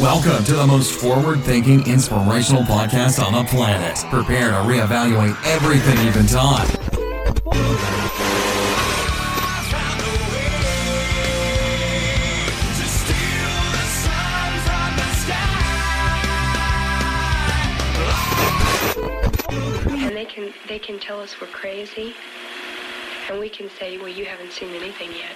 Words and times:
Welcome 0.00 0.44
to 0.44 0.54
the 0.54 0.66
most 0.66 1.00
forward 1.00 1.40
thinking, 1.40 1.86
inspirational 1.86 2.64
podcast 2.64 3.18
on 3.18 3.32
the 3.32 3.44
planet. 3.44 3.96
Prepare 4.10 4.50
to 4.50 4.56
reevaluate 4.56 5.34
everything 5.46 5.96
you've 6.04 6.12
been 6.12 6.26
taught. 6.26 6.68
And 19.88 20.14
they 20.14 20.26
can 20.26 20.52
they 20.68 20.78
can 20.78 20.98
tell 20.98 21.22
us 21.22 21.40
we're 21.40 21.46
crazy, 21.46 22.12
and 23.30 23.40
we 23.40 23.48
can 23.48 23.70
say, 23.70 23.96
well, 23.96 24.08
you 24.08 24.26
haven't 24.26 24.52
seen 24.52 24.74
anything 24.74 25.12
yet. 25.12 25.34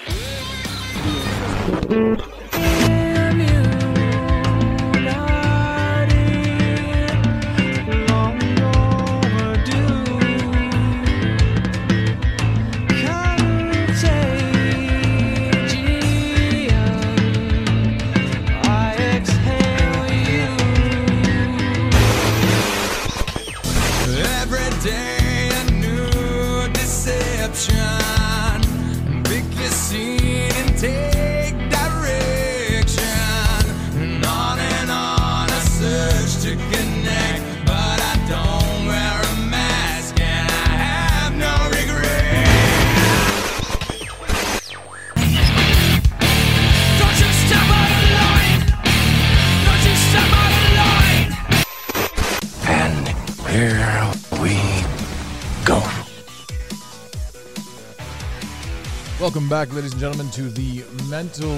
Welcome 59.30 59.48
back, 59.48 59.72
ladies 59.72 59.92
and 59.92 60.00
gentlemen, 60.00 60.28
to 60.32 60.50
the 60.50 60.82
Mental 61.08 61.54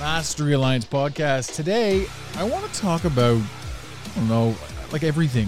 Mastery 0.00 0.54
Alliance 0.54 0.84
podcast. 0.84 1.54
Today, 1.54 2.06
I 2.34 2.42
want 2.42 2.66
to 2.66 2.80
talk 2.80 3.04
about, 3.04 3.40
I 3.40 4.14
don't 4.16 4.28
know, 4.28 4.56
like 4.90 5.04
everything. 5.04 5.46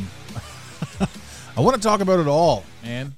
I 1.56 1.61
want 1.61 1.75
to 1.75 1.83
talk 1.83 2.00
about 2.00 2.20
it 2.20 2.28
all, 2.28 2.62
man. 2.84 3.16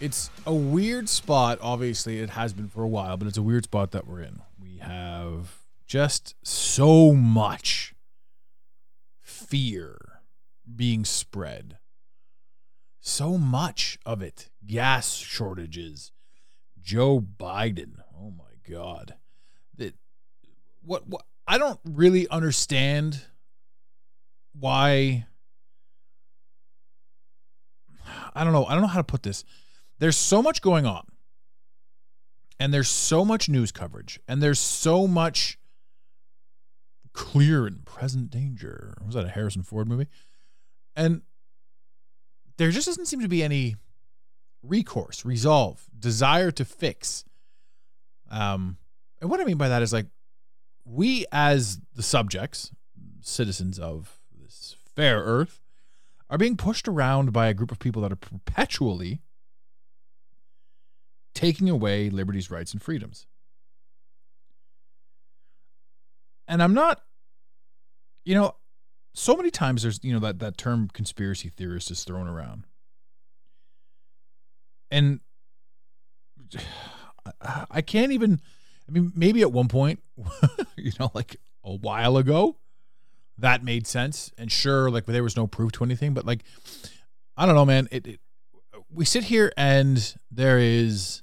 It's 0.00 0.30
a 0.44 0.52
weird 0.52 1.08
spot. 1.08 1.60
Obviously, 1.62 2.18
it 2.18 2.30
has 2.30 2.52
been 2.52 2.66
for 2.66 2.82
a 2.82 2.88
while, 2.88 3.16
but 3.16 3.28
it's 3.28 3.38
a 3.38 3.42
weird 3.42 3.62
spot 3.62 3.92
that 3.92 4.08
we're 4.08 4.22
in. 4.22 4.42
We 4.60 4.78
have 4.78 5.58
just 5.86 6.34
so 6.42 7.12
much 7.12 7.94
fear 9.20 9.96
being 10.74 11.04
spread. 11.04 11.78
So 13.00 13.38
much 13.38 13.96
of 14.04 14.22
it. 14.22 14.50
Gas 14.66 15.14
shortages. 15.14 16.10
Joe 16.84 17.20
Biden. 17.20 17.94
Oh 18.16 18.30
my 18.30 18.44
God. 18.70 19.14
That 19.76 19.94
what 20.82 21.08
what 21.08 21.22
I 21.48 21.58
don't 21.58 21.80
really 21.84 22.28
understand 22.28 23.22
why 24.52 25.26
I 28.34 28.44
don't 28.44 28.52
know. 28.52 28.66
I 28.66 28.72
don't 28.72 28.82
know 28.82 28.88
how 28.88 28.98
to 28.98 29.04
put 29.04 29.22
this. 29.22 29.44
There's 29.98 30.16
so 30.16 30.42
much 30.42 30.60
going 30.60 30.86
on. 30.86 31.06
And 32.60 32.72
there's 32.72 32.88
so 32.88 33.24
much 33.24 33.48
news 33.48 33.72
coverage. 33.72 34.20
And 34.28 34.42
there's 34.42 34.60
so 34.60 35.06
much 35.06 35.58
clear 37.12 37.66
and 37.66 37.84
present 37.84 38.30
danger. 38.30 38.96
Was 39.04 39.14
that 39.14 39.24
a 39.24 39.30
Harrison 39.30 39.62
Ford 39.62 39.88
movie? 39.88 40.08
And 40.94 41.22
there 42.56 42.70
just 42.70 42.86
doesn't 42.86 43.06
seem 43.06 43.20
to 43.20 43.28
be 43.28 43.42
any 43.42 43.76
recourse, 44.66 45.24
resolve, 45.24 45.84
desire 45.98 46.50
to 46.52 46.64
fix. 46.64 47.24
Um, 48.30 48.78
and 49.20 49.30
what 49.30 49.40
I 49.40 49.44
mean 49.44 49.56
by 49.56 49.68
that 49.68 49.82
is 49.82 49.92
like 49.92 50.06
we 50.84 51.26
as 51.32 51.80
the 51.94 52.02
subjects, 52.02 52.70
citizens 53.20 53.78
of 53.78 54.20
this 54.36 54.76
fair 54.94 55.20
earth, 55.20 55.60
are 56.30 56.38
being 56.38 56.56
pushed 56.56 56.88
around 56.88 57.32
by 57.32 57.48
a 57.48 57.54
group 57.54 57.70
of 57.70 57.78
people 57.78 58.02
that 58.02 58.12
are 58.12 58.16
perpetually 58.16 59.20
taking 61.34 61.68
away 61.68 62.10
liberties, 62.10 62.50
rights, 62.50 62.72
and 62.72 62.82
freedoms. 62.82 63.26
And 66.46 66.62
I'm 66.62 66.74
not, 66.74 67.02
you 68.24 68.34
know, 68.34 68.56
so 69.14 69.36
many 69.36 69.50
times 69.50 69.82
there's, 69.82 70.00
you 70.02 70.12
know, 70.12 70.20
that, 70.20 70.38
that 70.40 70.56
term 70.56 70.88
conspiracy 70.92 71.48
theorist 71.48 71.90
is 71.90 72.04
thrown 72.04 72.26
around. 72.26 72.66
And 74.94 75.18
I- 77.70 77.82
can't 77.82 78.12
even, 78.12 78.40
I 78.88 78.92
mean, 78.92 79.12
maybe 79.14 79.42
at 79.42 79.50
one 79.50 79.66
point, 79.66 80.00
you 80.76 80.92
know, 81.00 81.10
like 81.14 81.36
a 81.64 81.74
while 81.74 82.16
ago, 82.16 82.56
that 83.38 83.64
made 83.64 83.86
sense. 83.88 84.30
And 84.38 84.52
sure, 84.52 84.90
like 84.90 85.06
there 85.06 85.22
was 85.24 85.36
no 85.36 85.48
proof 85.48 85.72
to 85.72 85.84
anything, 85.84 86.14
but 86.14 86.24
like, 86.24 86.44
I 87.36 87.44
don't 87.44 87.56
know, 87.56 87.64
man. 87.64 87.88
It, 87.90 88.06
it 88.06 88.20
we 88.88 89.04
sit 89.04 89.24
here 89.24 89.52
and 89.56 90.14
there 90.30 90.58
is, 90.60 91.22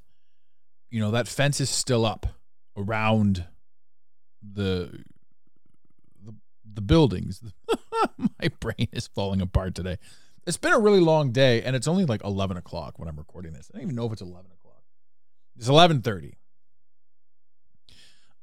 you 0.89 0.99
know, 0.99 1.11
that 1.11 1.29
fence 1.29 1.61
is 1.61 1.69
still 1.69 2.05
up 2.05 2.25
around 2.75 3.45
the 4.41 5.03
the, 6.25 6.33
the 6.73 6.81
buildings. 6.81 7.41
My 8.17 8.49
brain 8.59 8.89
is 8.91 9.07
falling 9.07 9.39
apart 9.39 9.75
today. 9.75 9.97
It's 10.47 10.57
been 10.57 10.74
a 10.74 10.79
really 10.79 11.00
long 11.00 11.31
day, 11.31 11.62
and 11.62 11.75
it's 11.75 11.88
only 11.88 12.06
like 12.06 12.24
eleven 12.24 12.57
o'clock 12.57 12.97
when 12.97 13.07
I'm 13.07 13.18
recording 13.18 13.53
this. 13.53 13.69
I 13.72 13.78
don't 13.78 13.84
even 13.84 13.96
know 13.96 14.06
if 14.06 14.13
it's 14.13 14.22
eleven 14.22 14.52
o'clock. 14.52 14.81
It's 15.57 15.68
eleven 15.68 16.02
thirty 16.02 16.38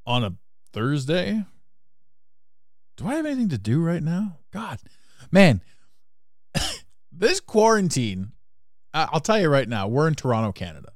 on 0.07 0.25
a 0.25 0.35
Thursday. 0.73 1.45
Do 2.97 3.07
I 3.07 3.15
have 3.15 3.27
anything 3.27 3.49
to 3.51 3.59
do 3.59 3.81
right 3.81 4.03
now? 4.03 4.39
God, 4.53 4.79
man, 5.31 5.63
this 7.13 7.41
quarantine. 7.41 8.33
I'll 8.95 9.21
tell 9.21 9.39
you 9.39 9.49
right 9.49 9.69
now, 9.69 9.87
we're 9.87 10.09
in 10.09 10.15
Toronto, 10.15 10.51
Canada, 10.51 10.93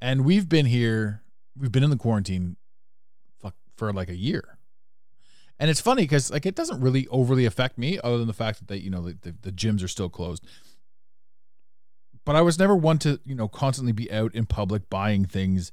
and 0.00 0.24
we've 0.24 0.48
been 0.48 0.66
here. 0.66 1.22
We've 1.56 1.72
been 1.72 1.82
in 1.82 1.90
the 1.90 1.96
quarantine, 1.96 2.56
for 3.78 3.92
like 3.92 4.08
a 4.10 4.16
year. 4.16 4.57
And 5.58 5.70
it's 5.70 5.80
funny 5.80 6.02
because 6.02 6.30
like 6.30 6.46
it 6.46 6.54
doesn't 6.54 6.80
really 6.80 7.06
overly 7.08 7.44
affect 7.44 7.78
me, 7.78 7.98
other 8.02 8.18
than 8.18 8.26
the 8.26 8.32
fact 8.32 8.58
that 8.58 8.68
they, 8.68 8.76
you 8.76 8.90
know, 8.90 9.02
the, 9.02 9.18
the, 9.20 9.34
the 9.42 9.52
gyms 9.52 9.82
are 9.82 9.88
still 9.88 10.08
closed. 10.08 10.46
But 12.24 12.36
I 12.36 12.42
was 12.42 12.58
never 12.58 12.76
one 12.76 12.98
to, 13.00 13.20
you 13.24 13.34
know, 13.34 13.48
constantly 13.48 13.92
be 13.92 14.10
out 14.12 14.34
in 14.34 14.46
public 14.46 14.88
buying 14.90 15.24
things, 15.24 15.72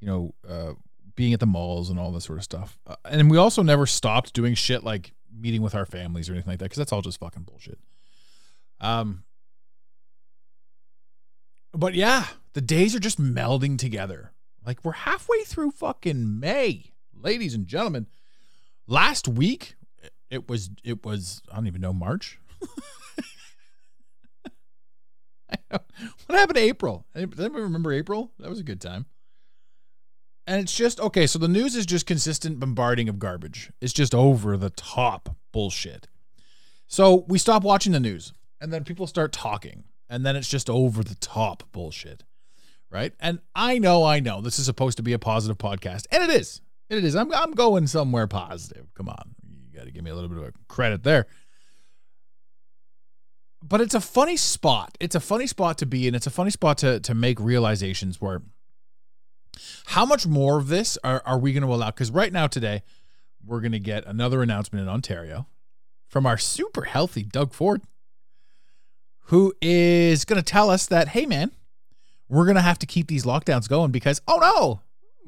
you 0.00 0.06
know, 0.06 0.34
uh, 0.48 0.74
being 1.16 1.32
at 1.32 1.40
the 1.40 1.46
malls 1.46 1.90
and 1.90 1.98
all 1.98 2.12
this 2.12 2.24
sort 2.24 2.38
of 2.38 2.44
stuff. 2.44 2.78
Uh, 2.86 2.96
and 3.04 3.30
we 3.30 3.38
also 3.38 3.62
never 3.62 3.86
stopped 3.86 4.34
doing 4.34 4.54
shit 4.54 4.84
like 4.84 5.12
meeting 5.32 5.62
with 5.62 5.74
our 5.74 5.86
families 5.86 6.28
or 6.28 6.32
anything 6.32 6.52
like 6.52 6.58
that 6.58 6.66
because 6.66 6.78
that's 6.78 6.92
all 6.92 7.02
just 7.02 7.18
fucking 7.20 7.42
bullshit. 7.44 7.78
Um, 8.80 9.24
but 11.72 11.94
yeah, 11.94 12.26
the 12.52 12.60
days 12.60 12.94
are 12.94 13.00
just 13.00 13.20
melding 13.20 13.78
together. 13.78 14.32
Like 14.64 14.84
we're 14.84 14.92
halfway 14.92 15.42
through 15.44 15.72
fucking 15.72 16.38
May, 16.38 16.92
ladies 17.12 17.54
and 17.54 17.66
gentlemen. 17.66 18.06
Last 18.86 19.28
week, 19.28 19.76
it 20.30 20.48
was 20.48 20.70
it 20.82 21.04
was 21.04 21.42
I 21.50 21.56
don't 21.56 21.66
even 21.66 21.80
know 21.80 21.92
March. 21.92 22.38
what 25.68 25.82
happened 26.28 26.56
to 26.56 26.62
April? 26.62 27.06
Anybody 27.14 27.48
remember 27.48 27.92
April? 27.92 28.32
That 28.38 28.50
was 28.50 28.60
a 28.60 28.64
good 28.64 28.80
time. 28.80 29.06
And 30.46 30.60
it's 30.60 30.74
just 30.74 31.00
okay. 31.00 31.26
So 31.26 31.38
the 31.38 31.48
news 31.48 31.74
is 31.74 31.86
just 31.86 32.06
consistent 32.06 32.60
bombarding 32.60 33.08
of 33.08 33.18
garbage. 33.18 33.72
It's 33.80 33.92
just 33.92 34.14
over 34.14 34.56
the 34.56 34.70
top 34.70 35.36
bullshit. 35.52 36.08
So 36.86 37.24
we 37.28 37.38
stop 37.38 37.62
watching 37.62 37.92
the 37.92 38.00
news, 38.00 38.34
and 38.60 38.72
then 38.72 38.84
people 38.84 39.06
start 39.06 39.32
talking, 39.32 39.84
and 40.08 40.24
then 40.24 40.36
it's 40.36 40.50
just 40.50 40.68
over 40.68 41.02
the 41.02 41.14
top 41.14 41.62
bullshit, 41.72 42.24
right? 42.90 43.14
And 43.18 43.38
I 43.54 43.78
know, 43.78 44.04
I 44.04 44.20
know, 44.20 44.42
this 44.42 44.58
is 44.58 44.66
supposed 44.66 44.98
to 44.98 45.02
be 45.02 45.14
a 45.14 45.18
positive 45.18 45.56
podcast, 45.56 46.06
and 46.10 46.22
it 46.22 46.30
is. 46.30 46.60
It 46.90 47.04
is. 47.04 47.16
I'm 47.16 47.32
I'm 47.32 47.52
going 47.52 47.86
somewhere 47.86 48.26
positive. 48.26 48.92
Come 48.94 49.08
on, 49.08 49.34
you 49.70 49.78
got 49.78 49.86
to 49.86 49.90
give 49.90 50.04
me 50.04 50.10
a 50.10 50.14
little 50.14 50.28
bit 50.28 50.38
of 50.38 50.44
a 50.44 50.52
credit 50.68 51.02
there. 51.02 51.26
But 53.62 53.80
it's 53.80 53.94
a 53.94 54.00
funny 54.00 54.36
spot. 54.36 54.96
It's 55.00 55.14
a 55.14 55.20
funny 55.20 55.46
spot 55.46 55.78
to 55.78 55.86
be 55.86 56.06
in. 56.06 56.14
It's 56.14 56.26
a 56.26 56.30
funny 56.30 56.50
spot 56.50 56.78
to 56.78 57.00
to 57.00 57.14
make 57.14 57.40
realizations 57.40 58.20
where 58.20 58.42
how 59.86 60.04
much 60.04 60.26
more 60.26 60.58
of 60.58 60.68
this 60.68 60.98
are, 61.04 61.22
are 61.24 61.38
we 61.38 61.52
going 61.52 61.62
to 61.62 61.72
allow? 61.72 61.90
Because 61.90 62.10
right 62.10 62.32
now, 62.32 62.46
today, 62.46 62.82
we're 63.44 63.60
going 63.60 63.72
to 63.72 63.78
get 63.78 64.04
another 64.06 64.42
announcement 64.42 64.82
in 64.82 64.88
Ontario 64.88 65.46
from 66.08 66.26
our 66.26 66.38
super 66.38 66.82
healthy 66.82 67.22
Doug 67.22 67.52
Ford, 67.52 67.82
who 69.26 69.54
is 69.60 70.24
going 70.24 70.40
to 70.40 70.44
tell 70.44 70.70
us 70.70 70.86
that, 70.86 71.08
hey, 71.08 71.26
man, 71.26 71.52
we're 72.28 72.44
going 72.44 72.56
to 72.56 72.62
have 72.62 72.78
to 72.80 72.86
keep 72.86 73.06
these 73.08 73.24
lockdowns 73.24 73.68
going 73.68 73.90
because, 73.90 74.20
oh 74.26 74.38
no, 74.38 74.80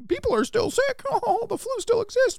people 0.09 0.35
are 0.35 0.45
still 0.45 0.71
sick. 0.71 1.03
Oh, 1.13 1.47
the 1.49 1.59
flu 1.59 1.73
still 1.79 2.01
exists. 2.01 2.39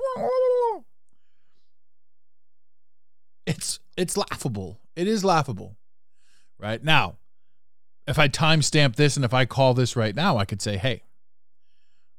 It's 3.46 3.80
it's 3.96 4.18
laughable. 4.18 4.80
It 4.96 5.08
is 5.08 5.24
laughable. 5.24 5.78
Right? 6.60 6.84
Now, 6.84 7.18
if 8.08 8.18
I 8.18 8.28
timestamp 8.28 8.96
this 8.96 9.16
and 9.16 9.26
if 9.26 9.34
I 9.34 9.46
call 9.46 9.74
this 9.74 9.96
right 9.96 10.16
now, 10.16 10.38
I 10.38 10.46
could 10.46 10.62
say, 10.62 10.78
hey, 10.78 11.04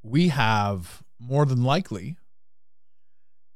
we 0.02 0.28
have 0.28 1.02
more 1.18 1.44
than 1.44 1.64
likely 1.64 2.16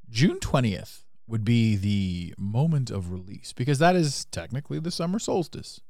June 0.08 0.38
20th 0.40 1.02
would 1.26 1.44
be 1.44 1.76
the 1.76 2.34
moment 2.36 2.90
of 2.90 3.10
release 3.10 3.52
because 3.52 3.78
that 3.78 3.96
is 3.96 4.26
technically 4.26 4.78
the 4.78 4.90
summer 4.90 5.18
solstice. 5.18 5.80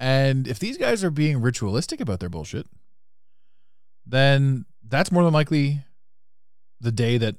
And 0.00 0.48
if 0.48 0.58
these 0.58 0.76
guys 0.76 1.04
are 1.04 1.10
being 1.10 1.40
ritualistic 1.40 2.00
about 2.00 2.20
their 2.20 2.28
bullshit, 2.28 2.66
then 4.06 4.64
that's 4.86 5.12
more 5.12 5.24
than 5.24 5.32
likely 5.32 5.80
the 6.80 6.92
day 6.92 7.18
that 7.18 7.36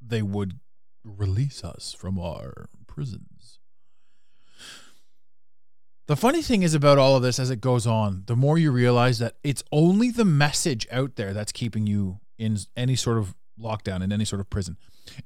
they 0.00 0.22
would 0.22 0.58
release 1.04 1.62
us 1.64 1.94
from 1.96 2.18
our 2.18 2.68
prisons. 2.86 3.58
The 6.08 6.16
funny 6.16 6.42
thing 6.42 6.62
is 6.62 6.74
about 6.74 6.98
all 6.98 7.16
of 7.16 7.22
this 7.22 7.38
as 7.38 7.50
it 7.50 7.60
goes 7.60 7.86
on, 7.86 8.24
the 8.26 8.36
more 8.36 8.58
you 8.58 8.72
realize 8.72 9.18
that 9.20 9.36
it's 9.44 9.62
only 9.70 10.10
the 10.10 10.24
message 10.24 10.86
out 10.90 11.16
there 11.16 11.32
that's 11.32 11.52
keeping 11.52 11.86
you 11.86 12.18
in 12.38 12.58
any 12.76 12.96
sort 12.96 13.18
of 13.18 13.34
lockdown, 13.58 14.02
in 14.02 14.12
any 14.12 14.24
sort 14.24 14.40
of 14.40 14.50
prison. 14.50 14.76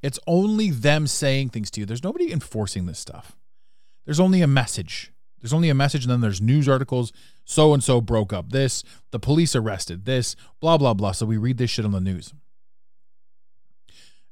It's 0.03 0.19
only 0.27 0.71
them 0.71 1.07
saying 1.07 1.51
things 1.51 1.71
to 1.73 1.81
you. 1.81 1.87
There's 1.87 2.05
nobody 2.05 2.33
enforcing 2.33 2.87
this 2.87 2.99
stuff. 2.99 3.37
There's 4.05 4.21
only 4.21 4.43
a 4.43 4.47
message. 4.47 5.13
There's 5.41 5.53
only 5.53 5.69
a 5.69 5.75
message, 5.75 6.05
and 6.05 6.11
then 6.11 6.21
there's 6.21 6.41
news 6.41 6.69
articles. 6.69 7.13
So 7.45 7.73
and 7.75 7.83
so 7.83 8.01
broke 8.01 8.33
up 8.33 8.51
this. 8.51 8.83
The 9.11 9.21
police 9.21 9.55
arrested 9.55 10.05
this. 10.05 10.35
Blah 10.61 10.79
blah 10.79 10.95
blah. 10.95 11.13
So 11.13 11.27
we 11.27 11.37
read 11.37 11.59
this 11.59 11.71
shit 11.71 11.85
on 11.85 11.93
the 11.93 12.01
news, 12.01 12.35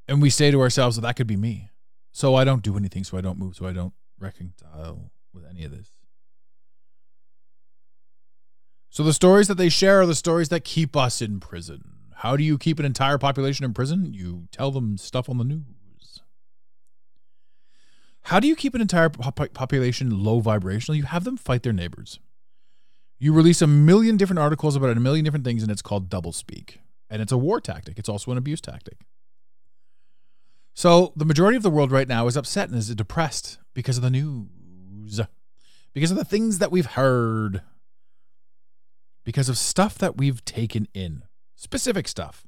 and 0.07 0.21
we 0.21 0.29
say 0.29 0.51
to 0.51 0.61
ourselves 0.61 0.95
that 0.95 1.03
that 1.03 1.15
could 1.15 1.27
be 1.27 1.37
me. 1.37 1.69
So 2.11 2.35
I 2.35 2.43
don't 2.43 2.63
do 2.63 2.77
anything. 2.77 3.03
So 3.03 3.17
I 3.17 3.21
don't 3.21 3.37
move. 3.37 3.55
So 3.55 3.65
I 3.65 3.73
don't 3.73 3.93
reconcile 4.19 5.11
with 5.33 5.45
any 5.49 5.63
of 5.65 5.71
this. 5.71 5.91
So 8.89 9.03
the 9.03 9.13
stories 9.13 9.49
that 9.49 9.55
they 9.55 9.67
share 9.67 10.01
are 10.01 10.05
the 10.05 10.15
stories 10.15 10.47
that 10.49 10.63
keep 10.63 10.95
us 10.95 11.21
in 11.21 11.41
prison. 11.41 11.83
How 12.19 12.37
do 12.37 12.43
you 12.45 12.57
keep 12.57 12.79
an 12.79 12.85
entire 12.85 13.17
population 13.17 13.65
in 13.65 13.73
prison? 13.73 14.13
You 14.13 14.47
tell 14.51 14.71
them 14.71 14.97
stuff 14.97 15.29
on 15.29 15.37
the 15.37 15.43
news. 15.43 15.74
How 18.25 18.39
do 18.39 18.47
you 18.47 18.55
keep 18.55 18.73
an 18.73 18.81
entire 18.81 19.09
pop- 19.09 19.53
population 19.53 20.23
low 20.23 20.39
vibrational? 20.39 20.95
You 20.95 21.03
have 21.03 21.25
them 21.25 21.37
fight 21.37 21.61
their 21.61 21.71
neighbors. 21.71 22.19
You 23.19 23.33
release 23.33 23.61
a 23.61 23.67
million 23.67 24.17
different 24.17 24.39
articles 24.39 24.75
about 24.75 24.97
a 24.97 24.99
million 24.99 25.23
different 25.23 25.45
things, 25.45 25.61
and 25.61 25.71
it's 25.71 25.83
called 25.83 26.09
doublespeak. 26.09 26.77
And 27.07 27.21
it's 27.21 27.31
a 27.31 27.37
war 27.37 27.61
tactic. 27.61 27.99
It's 27.99 28.09
also 28.09 28.31
an 28.31 28.39
abuse 28.39 28.61
tactic. 28.61 28.97
So 30.73 31.13
the 31.15 31.23
majority 31.23 31.55
of 31.55 31.61
the 31.61 31.69
world 31.69 31.91
right 31.91 32.07
now 32.07 32.25
is 32.25 32.35
upset 32.35 32.69
and 32.69 32.77
is 32.79 32.93
depressed 32.95 33.59
because 33.75 33.97
of 33.97 34.03
the 34.03 34.09
news, 34.09 35.21
because 35.93 36.09
of 36.09 36.17
the 36.17 36.25
things 36.25 36.57
that 36.57 36.71
we've 36.71 36.85
heard, 36.87 37.61
because 39.23 39.49
of 39.49 39.57
stuff 39.57 39.99
that 39.99 40.17
we've 40.17 40.43
taken 40.45 40.87
in, 40.95 41.21
specific 41.55 42.07
stuff. 42.07 42.47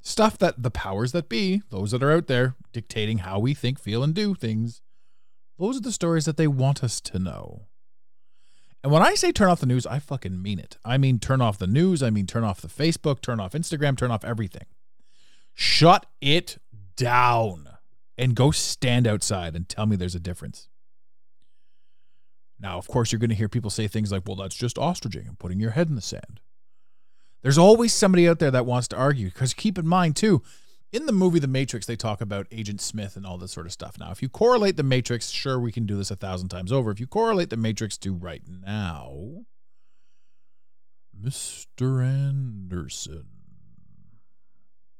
Stuff 0.00 0.38
that 0.38 0.60
the 0.60 0.72
powers 0.72 1.12
that 1.12 1.28
be, 1.28 1.62
those 1.70 1.92
that 1.92 2.02
are 2.02 2.12
out 2.12 2.26
there 2.26 2.56
dictating 2.72 3.18
how 3.18 3.38
we 3.38 3.54
think, 3.54 3.78
feel, 3.78 4.02
and 4.02 4.14
do 4.14 4.34
things, 4.34 4.80
those 5.58 5.76
are 5.76 5.82
the 5.82 5.92
stories 5.92 6.24
that 6.24 6.36
they 6.36 6.46
want 6.46 6.84
us 6.84 7.00
to 7.02 7.18
know. 7.18 7.66
And 8.82 8.92
when 8.92 9.02
I 9.02 9.14
say 9.14 9.32
turn 9.32 9.50
off 9.50 9.60
the 9.60 9.66
news, 9.66 9.86
I 9.86 9.98
fucking 9.98 10.40
mean 10.40 10.58
it. 10.58 10.76
I 10.84 10.98
mean 10.98 11.18
turn 11.18 11.40
off 11.40 11.58
the 11.58 11.66
news. 11.66 12.02
I 12.02 12.10
mean 12.10 12.26
turn 12.26 12.44
off 12.44 12.60
the 12.60 12.68
Facebook, 12.68 13.20
turn 13.20 13.40
off 13.40 13.52
Instagram, 13.52 13.96
turn 13.96 14.10
off 14.10 14.24
everything. 14.24 14.66
Shut 15.52 16.06
it 16.20 16.58
down 16.96 17.68
and 18.16 18.34
go 18.34 18.50
stand 18.50 19.06
outside 19.06 19.56
and 19.56 19.68
tell 19.68 19.86
me 19.86 19.96
there's 19.96 20.14
a 20.14 20.20
difference. 20.20 20.68
Now, 22.60 22.78
of 22.78 22.88
course, 22.88 23.12
you're 23.12 23.20
going 23.20 23.30
to 23.30 23.36
hear 23.36 23.48
people 23.48 23.70
say 23.70 23.86
things 23.86 24.10
like, 24.10 24.24
well, 24.26 24.36
that's 24.36 24.56
just 24.56 24.76
ostriching 24.76 25.28
and 25.28 25.38
putting 25.38 25.60
your 25.60 25.70
head 25.72 25.88
in 25.88 25.94
the 25.94 26.00
sand. 26.00 26.40
There's 27.42 27.58
always 27.58 27.94
somebody 27.94 28.28
out 28.28 28.40
there 28.40 28.50
that 28.50 28.66
wants 28.66 28.88
to 28.88 28.96
argue 28.96 29.26
because 29.28 29.54
keep 29.54 29.78
in 29.78 29.86
mind, 29.86 30.16
too, 30.16 30.42
in 30.92 31.06
the 31.06 31.12
movie 31.12 31.38
The 31.38 31.46
Matrix, 31.46 31.86
they 31.86 31.96
talk 31.96 32.20
about 32.20 32.46
Agent 32.50 32.80
Smith 32.80 33.16
and 33.16 33.26
all 33.26 33.38
this 33.38 33.52
sort 33.52 33.66
of 33.66 33.72
stuff. 33.72 33.98
Now, 33.98 34.10
if 34.10 34.22
you 34.22 34.28
correlate 34.28 34.76
The 34.76 34.82
Matrix, 34.82 35.30
sure, 35.30 35.58
we 35.60 35.72
can 35.72 35.86
do 35.86 35.96
this 35.96 36.10
a 36.10 36.16
thousand 36.16 36.48
times 36.48 36.72
over. 36.72 36.90
If 36.90 37.00
you 37.00 37.06
correlate 37.06 37.50
The 37.50 37.56
Matrix 37.56 37.98
to 37.98 38.14
right 38.14 38.42
now, 38.48 39.44
Mr. 41.20 42.04
Anderson, 42.04 43.26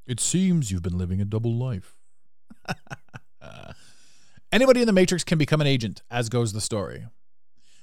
it 0.06 0.20
seems 0.20 0.70
you've 0.70 0.82
been 0.82 0.98
living 0.98 1.20
a 1.20 1.24
double 1.24 1.54
life. 1.54 1.96
Anybody 4.52 4.80
in 4.80 4.86
The 4.86 4.92
Matrix 4.92 5.24
can 5.24 5.38
become 5.38 5.60
an 5.60 5.66
agent, 5.66 6.02
as 6.10 6.28
goes 6.28 6.52
the 6.52 6.60
story. 6.60 7.06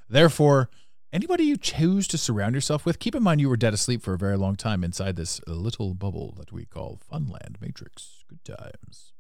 Therefore, 0.10 0.70
Anybody 1.16 1.46
you 1.46 1.56
choose 1.56 2.10
to 2.10 2.18
surround 2.18 2.56
yourself 2.56 2.86
with, 2.86 3.00
keep 3.00 3.16
in 3.16 3.24
mind 3.24 3.40
you 3.40 3.48
were 3.48 3.56
dead 3.56 3.74
asleep 3.74 4.02
for 4.02 4.14
a 4.14 4.18
very 4.18 4.36
long 4.36 4.58
time 4.58 4.84
inside 4.84 5.16
this 5.16 5.40
little 5.48 5.94
bubble 5.94 6.34
that 6.38 6.52
we 6.52 6.66
call 6.66 7.00
Funland 7.10 7.62
Matrix. 7.62 8.26
Good 8.28 8.44
times. 8.44 9.14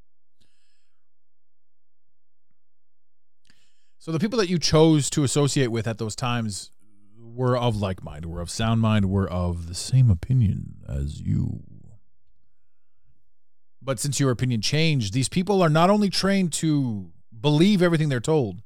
So 3.97 4.11
the 4.11 4.19
people 4.19 4.37
that 4.39 4.49
you 4.49 4.59
chose 4.59 5.09
to 5.11 5.23
associate 5.23 5.69
with 5.69 5.87
at 5.87 5.97
those 5.97 6.17
times 6.17 6.69
were 7.17 7.57
of 7.57 7.77
like 7.77 8.03
mind, 8.03 8.25
were 8.25 8.41
of 8.41 8.49
sound 8.49 8.81
mind, 8.81 9.09
were 9.09 9.29
of 9.29 9.69
the 9.69 9.73
same 9.73 10.11
opinion 10.11 10.83
as 10.89 11.21
you. 11.21 11.63
But 13.81 14.01
since 14.01 14.19
your 14.19 14.31
opinion 14.31 14.59
changed, 14.59 15.13
these 15.13 15.29
people 15.29 15.61
are 15.61 15.69
not 15.69 15.89
only 15.89 16.09
trained 16.09 16.51
to 16.53 17.13
believe 17.39 17.81
everything 17.81 18.09
they're 18.09 18.19
told 18.19 18.63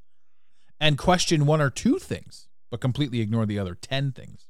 and 0.79 0.97
question 0.97 1.45
one 1.45 1.61
or 1.61 1.69
two 1.69 1.99
things 1.99 2.48
but 2.69 2.81
completely 2.81 3.21
ignore 3.21 3.45
the 3.45 3.60
other 3.60 3.75
10 3.75 4.12
things. 4.12 4.50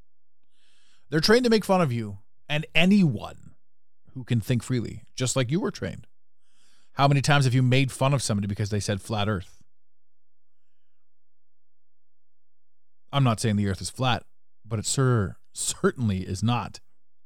They're 1.09 1.19
trained 1.19 1.43
to 1.45 1.49
make 1.49 1.65
fun 1.65 1.81
of 1.81 1.91
you 1.91 2.19
and 2.47 2.65
anyone 2.75 3.51
who 4.13 4.23
can 4.23 4.39
think 4.41 4.63
freely, 4.63 5.03
just 5.15 5.35
like 5.35 5.51
you 5.51 5.59
were 5.59 5.71
trained. 5.71 6.07
How 6.93 7.07
many 7.07 7.21
times 7.21 7.45
have 7.45 7.53
you 7.53 7.61
made 7.61 7.91
fun 7.91 8.13
of 8.13 8.21
somebody 8.21 8.47
because 8.47 8.69
they 8.69 8.79
said 8.79 9.01
flat 9.01 9.29
earth? 9.29 9.63
I'm 13.11 13.23
not 13.23 13.39
saying 13.39 13.55
the 13.55 13.67
earth 13.67 13.81
is 13.81 13.89
flat, 13.89 14.23
but 14.65 14.79
it 14.79 14.85
sure, 14.85 15.37
certainly 15.53 16.19
is 16.19 16.43
not 16.43 16.79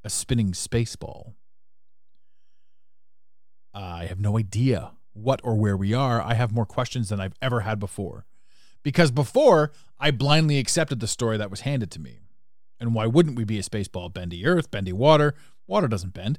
a 0.03 0.09
spinning 0.09 0.53
space 0.53 0.95
ball. 0.95 1.35
I 3.73 4.05
have 4.05 4.19
no 4.19 4.37
idea 4.37 4.91
what 5.13 5.41
or 5.43 5.55
where 5.55 5.75
we 5.75 5.93
are. 5.93 6.21
I 6.21 6.35
have 6.35 6.51
more 6.51 6.65
questions 6.65 7.09
than 7.09 7.19
I've 7.19 7.35
ever 7.41 7.61
had 7.61 7.79
before. 7.79 8.25
Because 8.83 9.11
before, 9.11 9.71
I 9.99 10.11
blindly 10.11 10.59
accepted 10.59 10.99
the 10.99 11.07
story 11.07 11.37
that 11.37 11.49
was 11.49 11.61
handed 11.61 11.89
to 11.91 12.01
me. 12.01 12.19
And 12.79 12.93
why 12.93 13.07
wouldn't 13.07 13.37
we 13.37 13.45
be 13.45 13.57
a 13.57 13.63
space 13.63 13.87
ball? 13.87 14.09
Bendy 14.09 14.45
earth, 14.45 14.69
bendy 14.69 14.91
water. 14.91 15.35
Water 15.67 15.87
doesn't 15.87 16.13
bend. 16.13 16.37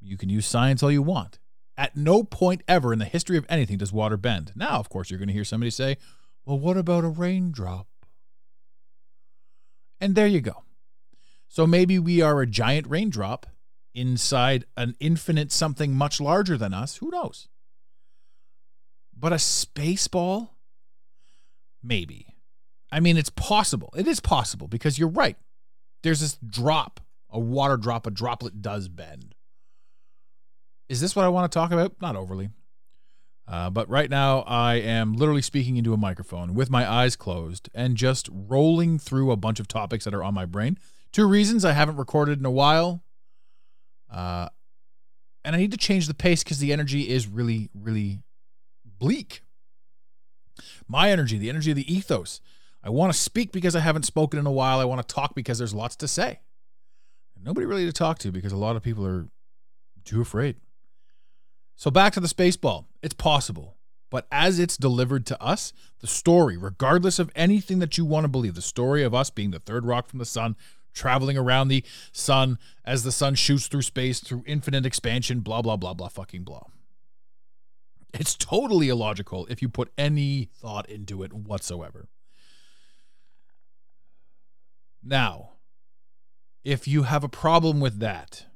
You 0.00 0.16
can 0.16 0.28
use 0.28 0.46
science 0.46 0.82
all 0.82 0.92
you 0.92 1.02
want. 1.02 1.40
At 1.76 1.96
no 1.96 2.22
point 2.22 2.62
ever 2.68 2.92
in 2.92 3.00
the 3.00 3.04
history 3.04 3.36
of 3.36 3.46
anything 3.48 3.78
does 3.78 3.92
water 3.92 4.16
bend. 4.16 4.52
Now, 4.54 4.78
of 4.78 4.88
course, 4.88 5.10
you're 5.10 5.18
going 5.18 5.28
to 5.28 5.34
hear 5.34 5.44
somebody 5.44 5.70
say, 5.70 5.96
well, 6.44 6.58
what 6.58 6.76
about 6.76 7.04
a 7.04 7.08
raindrop? 7.08 7.88
And 10.00 10.14
there 10.14 10.26
you 10.26 10.40
go. 10.40 10.62
So 11.48 11.66
maybe 11.66 11.98
we 11.98 12.20
are 12.20 12.40
a 12.40 12.46
giant 12.46 12.86
raindrop 12.86 13.46
inside 13.94 14.64
an 14.76 14.94
infinite 15.00 15.50
something 15.50 15.94
much 15.94 16.20
larger 16.20 16.56
than 16.56 16.74
us. 16.74 16.98
Who 16.98 17.10
knows? 17.10 17.48
But 19.16 19.32
a 19.32 19.38
space 19.38 20.06
ball? 20.06 20.53
Maybe. 21.84 22.26
I 22.90 23.00
mean, 23.00 23.16
it's 23.18 23.30
possible. 23.30 23.92
It 23.96 24.08
is 24.08 24.20
possible 24.20 24.68
because 24.68 24.98
you're 24.98 25.08
right. 25.08 25.36
There's 26.02 26.20
this 26.20 26.38
drop, 26.38 27.00
a 27.30 27.38
water 27.38 27.76
drop, 27.76 28.06
a 28.06 28.10
droplet 28.10 28.62
does 28.62 28.88
bend. 28.88 29.34
Is 30.88 31.00
this 31.00 31.14
what 31.14 31.24
I 31.24 31.28
want 31.28 31.50
to 31.50 31.54
talk 31.54 31.72
about? 31.72 32.00
Not 32.00 32.16
overly. 32.16 32.48
Uh, 33.46 33.68
but 33.68 33.88
right 33.90 34.08
now, 34.08 34.40
I 34.42 34.76
am 34.76 35.14
literally 35.14 35.42
speaking 35.42 35.76
into 35.76 35.92
a 35.92 35.98
microphone 35.98 36.54
with 36.54 36.70
my 36.70 36.90
eyes 36.90 37.14
closed 37.16 37.68
and 37.74 37.96
just 37.96 38.30
rolling 38.32 38.98
through 38.98 39.30
a 39.30 39.36
bunch 39.36 39.60
of 39.60 39.68
topics 39.68 40.04
that 40.06 40.14
are 40.14 40.22
on 40.22 40.32
my 40.32 40.46
brain. 40.46 40.78
Two 41.12 41.26
reasons 41.26 41.64
I 41.64 41.72
haven't 41.72 41.96
recorded 41.96 42.38
in 42.38 42.46
a 42.46 42.50
while. 42.50 43.02
Uh, 44.10 44.48
and 45.44 45.54
I 45.54 45.58
need 45.58 45.72
to 45.72 45.76
change 45.76 46.06
the 46.06 46.14
pace 46.14 46.42
because 46.42 46.58
the 46.58 46.72
energy 46.72 47.10
is 47.10 47.26
really, 47.26 47.68
really 47.74 48.22
bleak 48.84 49.42
my 50.88 51.10
energy, 51.10 51.38
the 51.38 51.48
energy 51.48 51.70
of 51.70 51.76
the 51.76 51.92
ethos. 51.92 52.40
I 52.82 52.90
want 52.90 53.12
to 53.12 53.18
speak 53.18 53.52
because 53.52 53.74
I 53.74 53.80
haven't 53.80 54.04
spoken 54.04 54.38
in 54.38 54.46
a 54.46 54.52
while. 54.52 54.78
I 54.78 54.84
want 54.84 55.06
to 55.06 55.14
talk 55.14 55.34
because 55.34 55.58
there's 55.58 55.74
lots 55.74 55.96
to 55.96 56.08
say. 56.08 56.40
nobody 57.42 57.66
really 57.66 57.86
to 57.86 57.92
talk 57.92 58.18
to 58.20 58.32
because 58.32 58.52
a 58.52 58.56
lot 58.56 58.76
of 58.76 58.82
people 58.82 59.06
are 59.06 59.28
too 60.04 60.20
afraid. 60.20 60.56
So 61.76 61.90
back 61.90 62.12
to 62.14 62.20
the 62.20 62.28
space 62.28 62.56
ball. 62.56 62.86
It's 63.02 63.14
possible. 63.14 63.76
But 64.10 64.26
as 64.30 64.58
it's 64.58 64.76
delivered 64.76 65.26
to 65.26 65.42
us, 65.42 65.72
the 66.00 66.06
story, 66.06 66.56
regardless 66.56 67.18
of 67.18 67.32
anything 67.34 67.80
that 67.80 67.98
you 67.98 68.04
want 68.04 68.24
to 68.24 68.28
believe, 68.28 68.54
the 68.54 68.62
story 68.62 69.02
of 69.02 69.14
us 69.14 69.28
being 69.28 69.50
the 69.50 69.58
third 69.58 69.84
rock 69.84 70.08
from 70.08 70.20
the 70.20 70.24
sun, 70.24 70.54
traveling 70.92 71.36
around 71.36 71.68
the 71.68 71.84
sun 72.12 72.58
as 72.84 73.02
the 73.02 73.10
sun 73.10 73.34
shoots 73.34 73.66
through 73.66 73.82
space 73.82 74.20
through 74.20 74.44
infinite 74.46 74.86
expansion, 74.86 75.40
blah, 75.40 75.62
blah, 75.62 75.76
blah, 75.76 75.94
blah, 75.94 76.08
fucking 76.08 76.44
blah. 76.44 76.62
It's 78.14 78.36
totally 78.36 78.88
illogical 78.88 79.46
if 79.46 79.60
you 79.60 79.68
put 79.68 79.90
any 79.98 80.48
thought 80.54 80.88
into 80.88 81.22
it 81.24 81.32
whatsoever. 81.32 82.08
Now, 85.02 85.50
if 86.64 86.88
you 86.88 87.02
have 87.02 87.24
a 87.24 87.28
problem 87.28 87.80
with 87.80 87.98
that, 87.98 88.46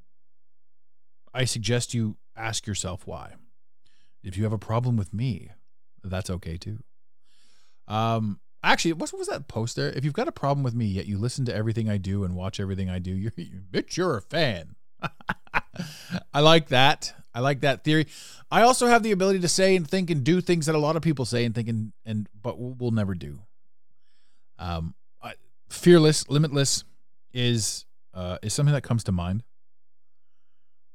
I 1.34 1.44
suggest 1.44 1.92
you 1.92 2.16
ask 2.36 2.66
yourself 2.66 3.06
why. 3.06 3.34
If 4.22 4.36
you 4.36 4.44
have 4.44 4.52
a 4.52 4.58
problem 4.58 4.96
with 4.96 5.12
me, 5.12 5.50
that's 6.02 6.30
okay 6.30 6.56
too. 6.56 6.78
Um, 7.86 8.40
actually, 8.62 8.94
what 8.94 9.12
was 9.12 9.28
that 9.28 9.48
post 9.48 9.76
there? 9.76 9.90
If 9.90 10.04
you've 10.04 10.14
got 10.14 10.28
a 10.28 10.32
problem 10.32 10.62
with 10.62 10.74
me, 10.74 10.86
yet 10.86 11.06
you 11.06 11.18
listen 11.18 11.44
to 11.46 11.54
everything 11.54 11.88
I 11.88 11.98
do 11.98 12.24
and 12.24 12.34
watch 12.34 12.60
everything 12.60 12.88
I 12.88 12.98
do, 12.98 13.12
you're, 13.14 13.32
you 13.36 13.62
bitch, 13.70 13.96
you're 13.96 14.16
a 14.16 14.22
fan. 14.22 14.76
I 16.34 16.40
like 16.40 16.68
that. 16.68 17.12
I 17.34 17.40
like 17.40 17.60
that 17.60 17.84
theory. 17.84 18.06
I 18.50 18.62
also 18.62 18.86
have 18.86 19.02
the 19.02 19.12
ability 19.12 19.40
to 19.40 19.48
say 19.48 19.76
and 19.76 19.88
think 19.88 20.10
and 20.10 20.24
do 20.24 20.40
things 20.40 20.66
that 20.66 20.74
a 20.74 20.78
lot 20.78 20.96
of 20.96 21.02
people 21.02 21.24
say 21.24 21.44
and 21.44 21.54
think 21.54 21.68
and, 21.68 21.92
and 22.04 22.28
but 22.40 22.58
we'll 22.58 22.90
never 22.90 23.14
do. 23.14 23.40
Um, 24.58 24.94
I, 25.22 25.34
fearless, 25.68 26.28
limitless 26.28 26.84
is 27.32 27.84
uh, 28.14 28.38
is 28.42 28.52
something 28.52 28.72
that 28.72 28.82
comes 28.82 29.04
to 29.04 29.12
mind. 29.12 29.44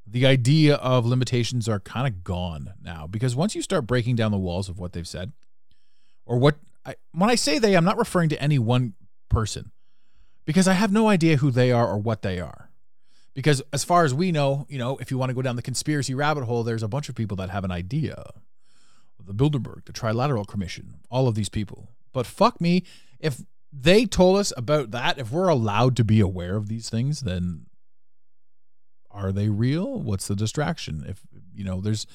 The 0.06 0.26
idea 0.26 0.74
of 0.74 1.06
limitations 1.06 1.68
are 1.68 1.80
kind 1.80 2.06
of 2.06 2.24
gone 2.24 2.74
now 2.82 3.06
because 3.06 3.34
once 3.34 3.54
you 3.54 3.62
start 3.62 3.86
breaking 3.86 4.16
down 4.16 4.32
the 4.32 4.38
walls 4.38 4.68
of 4.68 4.78
what 4.78 4.92
they've 4.92 5.08
said, 5.08 5.32
or 6.26 6.36
what 6.36 6.56
I, 6.84 6.96
when 7.12 7.30
I 7.30 7.36
say 7.36 7.58
they, 7.58 7.76
I'm 7.76 7.84
not 7.84 7.96
referring 7.96 8.28
to 8.30 8.42
any 8.42 8.58
one 8.58 8.94
person 9.30 9.70
because 10.44 10.68
I 10.68 10.74
have 10.74 10.92
no 10.92 11.08
idea 11.08 11.36
who 11.36 11.50
they 11.50 11.72
are 11.72 11.88
or 11.88 11.98
what 11.98 12.22
they 12.22 12.38
are. 12.38 12.63
Because 13.34 13.62
as 13.72 13.84
far 13.84 14.04
as 14.04 14.14
we 14.14 14.30
know, 14.30 14.66
you 14.68 14.78
know, 14.78 14.96
if 14.98 15.10
you 15.10 15.18
want 15.18 15.30
to 15.30 15.34
go 15.34 15.42
down 15.42 15.56
the 15.56 15.62
conspiracy 15.62 16.14
rabbit 16.14 16.44
hole, 16.44 16.62
there's 16.62 16.84
a 16.84 16.88
bunch 16.88 17.08
of 17.08 17.14
people 17.14 17.36
that 17.38 17.50
have 17.50 17.64
an 17.64 17.72
idea. 17.72 18.30
The 19.26 19.34
Bilderberg, 19.34 19.86
the 19.86 19.92
Trilateral 19.92 20.46
Commission, 20.46 20.96
all 21.10 21.26
of 21.26 21.34
these 21.34 21.48
people. 21.48 21.88
But 22.12 22.26
fuck 22.26 22.60
me, 22.60 22.84
if 23.18 23.42
they 23.72 24.04
told 24.04 24.38
us 24.38 24.52
about 24.56 24.90
that, 24.92 25.18
if 25.18 25.32
we're 25.32 25.48
allowed 25.48 25.96
to 25.96 26.04
be 26.04 26.20
aware 26.20 26.56
of 26.56 26.68
these 26.68 26.90
things, 26.90 27.22
then 27.22 27.66
are 29.10 29.32
they 29.32 29.48
real? 29.48 29.98
What's 29.98 30.28
the 30.28 30.36
distraction? 30.36 31.04
If 31.08 31.20
you 31.54 31.64
know, 31.64 31.80
there's 31.80 32.06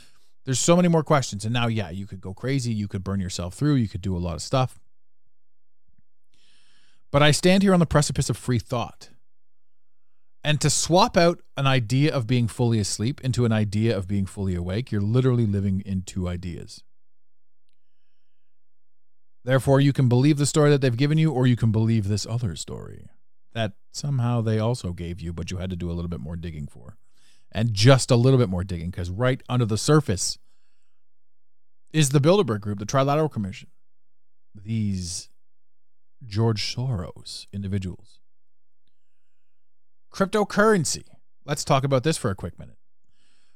there's 0.45 0.59
so 0.59 0.75
many 0.75 0.87
more 0.87 1.03
questions. 1.03 1.45
And 1.45 1.53
now, 1.53 1.67
yeah, 1.67 1.89
you 1.89 2.05
could 2.05 2.21
go 2.21 2.33
crazy, 2.33 2.71
you 2.71 2.87
could 2.87 3.03
burn 3.03 3.19
yourself 3.19 3.53
through, 3.53 3.75
you 3.75 3.87
could 3.87 4.01
do 4.01 4.15
a 4.15 4.19
lot 4.19 4.35
of 4.35 4.41
stuff. 4.41 4.79
But 7.11 7.23
I 7.23 7.31
stand 7.31 7.63
here 7.63 7.73
on 7.73 7.79
the 7.79 7.85
precipice 7.85 8.29
of 8.29 8.37
free 8.37 8.59
thought. 8.59 9.09
And 10.43 10.61
to 10.61 10.69
swap 10.69 11.17
out 11.17 11.41
an 11.57 11.67
idea 11.67 12.13
of 12.13 12.25
being 12.25 12.47
fully 12.47 12.79
asleep 12.79 13.19
into 13.21 13.43
an 13.45 13.51
idea 13.51 13.95
of 13.95 14.07
being 14.07 14.25
fully 14.25 14.55
awake, 14.55 14.91
you're 14.91 15.01
literally 15.01 15.45
living 15.45 15.81
in 15.85 16.03
two 16.03 16.27
ideas. 16.27 16.83
Therefore, 19.43 19.79
you 19.79 19.93
can 19.93 20.07
believe 20.07 20.37
the 20.37 20.45
story 20.45 20.69
that 20.69 20.81
they've 20.81 20.95
given 20.95 21.17
you, 21.17 21.31
or 21.31 21.47
you 21.47 21.55
can 21.55 21.71
believe 21.71 22.07
this 22.07 22.25
other 22.25 22.55
story 22.55 23.09
that 23.53 23.73
somehow 23.91 24.41
they 24.41 24.59
also 24.59 24.93
gave 24.93 25.19
you, 25.19 25.33
but 25.33 25.51
you 25.51 25.57
had 25.57 25.69
to 25.69 25.75
do 25.75 25.89
a 25.89 25.93
little 25.93 26.09
bit 26.09 26.19
more 26.19 26.35
digging 26.35 26.67
for. 26.67 26.97
And 27.51 27.73
just 27.73 28.11
a 28.11 28.15
little 28.15 28.37
bit 28.37 28.49
more 28.49 28.63
digging, 28.63 28.91
because 28.91 29.09
right 29.09 29.41
under 29.49 29.65
the 29.65 29.77
surface 29.77 30.37
is 31.91 32.09
the 32.09 32.19
Bilderberg 32.19 32.61
Group, 32.61 32.79
the 32.79 32.85
Trilateral 32.85 33.31
Commission. 33.31 33.69
These 34.53 35.29
George 36.25 36.75
Soros 36.75 37.47
individuals. 37.51 38.18
Cryptocurrency. 40.11 41.03
Let's 41.45 41.63
talk 41.63 41.83
about 41.83 42.03
this 42.03 42.17
for 42.17 42.29
a 42.29 42.35
quick 42.35 42.59
minute. 42.59 42.77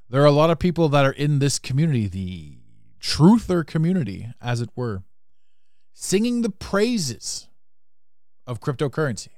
There 0.10 0.22
are 0.22 0.28
a 0.28 0.32
lot 0.32 0.50
of 0.50 0.60
people 0.60 0.90
that 0.90 1.06
are 1.06 1.12
in 1.12 1.40
this 1.40 1.60
community, 1.60 2.08
the 2.08 2.58
truther 3.02 3.66
community, 3.66 4.30
as 4.42 4.62
it 4.62 4.70
were, 4.76 5.04
singing 5.94 6.42
the 6.42 6.50
praises 6.50 7.48
of 8.46 8.60
cryptocurrency. 8.60 9.30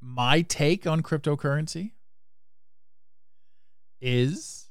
My 0.00 0.42
take 0.42 0.86
on 0.86 1.02
cryptocurrency 1.02 1.92
is 4.00 4.68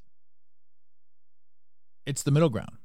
it's 2.06 2.24
the 2.24 2.32
middle 2.32 2.50
ground. 2.50 2.78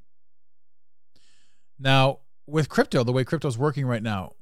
Now, 1.78 2.20
with 2.46 2.68
crypto, 2.68 3.04
the 3.04 3.12
way 3.12 3.25
crypto 3.25 3.49
is 3.49 3.58
working 3.58 3.87
right 3.87 4.02
now, 4.02 4.34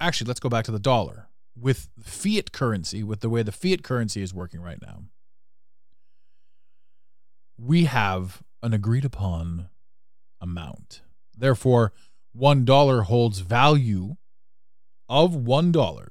actually, 0.00 0.28
let's 0.28 0.40
go 0.40 0.48
back 0.48 0.64
to 0.64 0.72
the 0.72 0.78
dollar. 0.78 1.28
With 1.56 1.88
fiat 2.02 2.52
currency, 2.52 3.02
with 3.02 3.20
the 3.20 3.28
way 3.28 3.42
the 3.42 3.52
fiat 3.52 3.82
currency 3.82 4.22
is 4.22 4.34
working 4.34 4.60
right 4.60 4.80
now, 4.82 5.04
we 7.56 7.84
have 7.84 8.42
an 8.62 8.74
agreed 8.74 9.04
upon 9.04 9.68
amount. 10.40 11.02
Therefore, 11.36 11.92
$1 12.36 13.04
holds 13.04 13.38
value 13.38 14.16
of 15.08 15.32
$1 15.32 16.08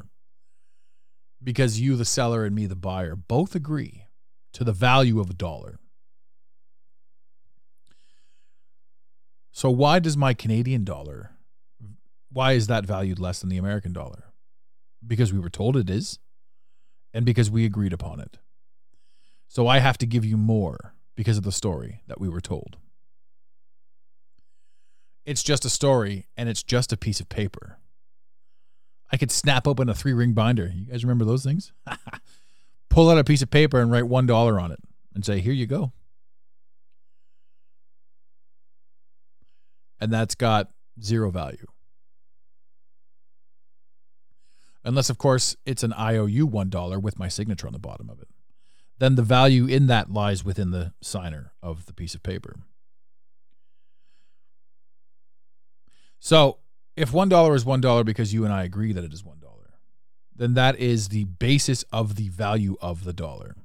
because 1.44 1.82
you, 1.82 1.98
the 1.98 2.06
seller, 2.06 2.46
and 2.46 2.56
me, 2.56 2.66
the 2.66 2.76
buyer, 2.76 3.16
both 3.16 3.54
agree 3.54 4.06
to 4.54 4.64
the 4.64 4.72
value 4.72 5.20
of 5.20 5.30
a 5.30 5.34
dollar. 5.34 5.80
So 9.52 9.70
why 9.70 10.00
does 10.00 10.16
my 10.16 10.34
Canadian 10.34 10.84
dollar 10.84 11.34
why 12.34 12.54
is 12.54 12.68
that 12.68 12.86
valued 12.86 13.20
less 13.20 13.40
than 13.40 13.50
the 13.50 13.58
American 13.58 13.94
dollar? 13.94 14.33
Because 15.06 15.34
we 15.34 15.40
were 15.40 15.50
told 15.50 15.76
it 15.78 15.90
is 15.90 16.20
and 17.14 17.26
because 17.26 17.52
we 17.52 17.66
agreed 17.66 17.94
upon 17.94 18.20
it. 18.20 18.40
So 19.48 19.68
I 19.68 19.80
have 19.80 19.98
to 20.00 20.06
give 20.06 20.26
you 20.26 20.38
more 20.38 20.96
because 21.16 21.38
of 21.38 21.44
the 21.44 21.52
story 21.52 22.02
that 22.08 22.20
we 22.20 22.28
were 22.28 22.42
told. 22.42 22.78
It's 25.26 25.44
just 25.44 25.64
a 25.64 25.70
story 25.70 26.28
and 26.36 26.50
it's 26.50 26.64
just 26.64 26.92
a 26.92 26.98
piece 26.98 27.20
of 27.20 27.30
paper. 27.30 27.78
I 29.12 29.18
could 29.18 29.32
snap 29.32 29.68
open 29.68 29.90
a 29.90 29.94
three 29.94 30.14
ring 30.14 30.34
binder. 30.34 30.72
You 30.74 30.86
guys 30.86 31.04
remember 31.04 31.24
those 31.24 31.44
things? 31.44 31.72
Pull 32.90 33.10
out 33.10 33.20
a 33.20 33.24
piece 33.24 33.42
of 33.42 33.52
paper 33.52 33.80
and 33.80 33.92
write 33.92 34.06
$1 34.06 34.62
on 34.62 34.72
it 34.72 34.80
and 35.14 35.24
say, 35.24 35.40
here 35.40 35.54
you 35.54 35.68
go. 35.68 35.94
And 40.00 40.12
that's 40.12 40.36
got 40.36 40.72
zero 41.02 41.32
value. 41.32 41.68
Unless, 44.86 45.10
of 45.10 45.18
course, 45.18 45.56
it's 45.66 45.84
an 45.84 45.94
IOU 45.94 46.48
$1 46.48 47.02
with 47.02 47.18
my 47.18 47.28
signature 47.28 47.68
on 47.68 47.74
the 47.74 47.80
bottom 47.80 48.10
of 48.10 48.22
it. 48.22 48.28
Then 49.00 49.16
the 49.16 49.22
value 49.22 49.66
in 49.66 49.88
that 49.88 50.12
lies 50.12 50.44
within 50.44 50.72
the 50.72 50.94
signer 51.02 51.54
of 51.62 51.86
the 51.86 51.94
piece 51.94 52.16
of 52.16 52.24
paper. 52.24 52.56
So 56.20 56.60
if 56.96 57.12
$1 57.12 57.56
is 57.56 57.66
$1 57.66 58.06
because 58.06 58.34
you 58.34 58.44
and 58.44 58.54
I 58.54 58.64
agree 58.64 58.94
that 58.94 59.04
it 59.04 59.14
is 59.14 59.24
$1, 59.24 59.34
then 60.36 60.54
that 60.56 60.80
is 60.80 61.10
the 61.10 61.26
basis 61.26 61.84
of 61.92 62.16
the 62.16 62.30
value 62.30 62.76
of 62.82 63.04
the 63.04 63.14
dollar. 63.14 63.56